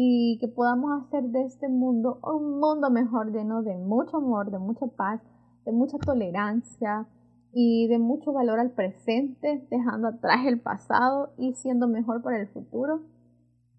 y 0.00 0.38
que 0.38 0.46
podamos 0.46 1.02
hacer 1.02 1.24
de 1.24 1.42
este 1.42 1.68
mundo 1.68 2.20
un 2.22 2.60
mundo 2.60 2.88
mejor 2.88 3.32
lleno 3.32 3.64
de 3.64 3.76
mucho 3.76 4.18
amor, 4.18 4.52
de 4.52 4.60
mucha 4.60 4.86
paz, 4.86 5.20
de 5.64 5.72
mucha 5.72 5.98
tolerancia 5.98 7.08
y 7.52 7.88
de 7.88 7.98
mucho 7.98 8.32
valor 8.32 8.60
al 8.60 8.70
presente, 8.70 9.66
dejando 9.68 10.06
atrás 10.06 10.46
el 10.46 10.60
pasado 10.60 11.32
y 11.36 11.54
siendo 11.54 11.88
mejor 11.88 12.22
para 12.22 12.38
el 12.38 12.46
futuro. 12.46 13.00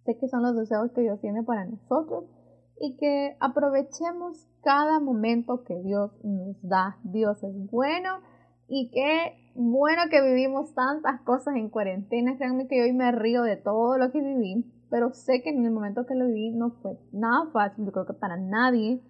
Sé 0.03 0.17
que 0.17 0.27
son 0.27 0.41
los 0.41 0.57
deseos 0.57 0.91
que 0.91 1.03
Dios 1.03 1.21
tiene 1.21 1.41
para 1.41 1.63
nosotros 1.63 2.25
y 2.81 2.97
que 2.97 3.37
aprovechemos 3.39 4.45
cada 4.61 4.99
momento 4.99 5.63
que 5.63 5.79
Dios 5.79 6.11
nos 6.25 6.61
da. 6.61 6.97
Dios 7.05 7.41
es 7.45 7.55
bueno 7.71 8.19
y 8.67 8.91
qué 8.91 9.53
bueno 9.55 10.01
que 10.11 10.21
vivimos 10.21 10.73
tantas 10.73 11.21
cosas 11.21 11.55
en 11.55 11.69
cuarentena. 11.69 12.35
Créanme 12.35 12.67
que 12.67 12.81
hoy 12.81 12.91
me 12.91 13.09
río 13.13 13.43
de 13.43 13.55
todo 13.55 13.97
lo 13.97 14.11
que 14.11 14.19
viví, 14.19 14.65
pero 14.89 15.11
sé 15.13 15.41
que 15.41 15.49
en 15.49 15.65
el 15.65 15.71
momento 15.71 16.05
que 16.05 16.15
lo 16.15 16.27
viví 16.27 16.51
no 16.51 16.71
fue 16.81 16.97
nada 17.11 17.49
fácil, 17.51 17.85
yo 17.85 17.91
creo 17.91 18.05
que 18.05 18.13
para 18.13 18.37
nadie. 18.37 19.01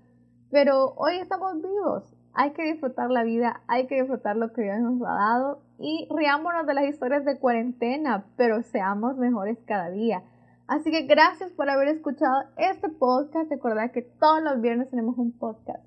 Pero 0.52 0.94
hoy 0.96 1.18
estamos 1.18 1.62
vivos. 1.62 2.16
Hay 2.34 2.52
que 2.52 2.64
disfrutar 2.64 3.10
la 3.10 3.24
vida, 3.24 3.62
hay 3.68 3.88
que 3.88 4.00
disfrutar 4.00 4.36
lo 4.36 4.54
que 4.54 4.64
Dios 4.64 4.80
nos 4.80 5.02
ha 5.02 5.14
dado 5.14 5.62
y 5.80 6.08
riámonos 6.16 6.68
de 6.68 6.74
las 6.74 6.86
historias 6.86 7.26
de 7.26 7.40
cuarentena, 7.40 8.26
pero 8.38 8.62
seamos 8.62 9.18
mejores 9.18 9.58
cada 9.66 9.90
día. 9.90 10.24
Así 10.68 10.92
que 10.92 11.08
gracias 11.08 11.52
por 11.52 11.70
haber 11.70 11.88
escuchado 11.88 12.44
este 12.58 12.90
podcast. 12.90 13.50
Recuerda 13.50 13.90
que 13.90 14.04
todos 14.04 14.44
los 14.44 14.62
viernes 14.62 14.90
tenemos 14.90 15.18
un 15.18 15.32
podcast 15.32 15.84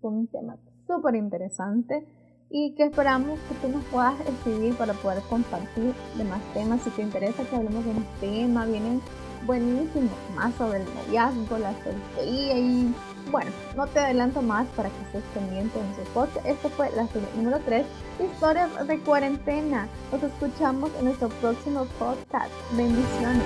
con 0.00 0.14
un 0.14 0.26
tema 0.28 0.56
súper 0.86 1.16
interesante 1.16 2.06
y 2.50 2.72
que 2.72 2.84
esperamos 2.84 3.38
que 3.48 3.54
tú 3.56 3.68
nos 3.68 3.84
puedas 3.86 4.14
escribir 4.20 4.74
para 4.74 4.94
poder 4.94 5.22
compartir 5.28 5.94
demás 6.16 6.40
temas. 6.54 6.82
Si 6.82 6.90
te 6.90 7.02
interesa 7.02 7.44
que 7.44 7.56
hablemos 7.56 7.84
de 7.84 7.90
un 7.90 8.06
tema, 8.20 8.64
vienen 8.66 9.02
buenísimos 9.46 10.10
más 10.34 10.54
sobre 10.54 10.78
el 10.78 10.86
noviazgo, 10.94 11.58
la 11.58 11.72
soltería 11.84 12.58
y 12.58 12.94
bueno, 13.30 13.50
no 13.76 13.86
te 13.86 14.00
adelanto 14.00 14.40
más 14.40 14.66
para 14.68 14.88
que 14.88 15.02
estés 15.02 15.22
pendiente 15.34 15.78
en 15.78 15.96
su 15.96 16.12
podcast. 16.12 16.46
Esto 16.46 16.70
fue 16.70 16.90
la 16.96 17.06
serie 17.08 17.28
número 17.36 17.60
3, 17.64 17.84
historias 18.32 18.86
de 18.86 18.98
cuarentena. 19.00 19.86
Nos 20.10 20.22
escuchamos 20.22 20.90
en 20.98 21.04
nuestro 21.06 21.28
próximo 21.28 21.86
podcast. 21.98 22.50
Bendiciones. 22.72 23.44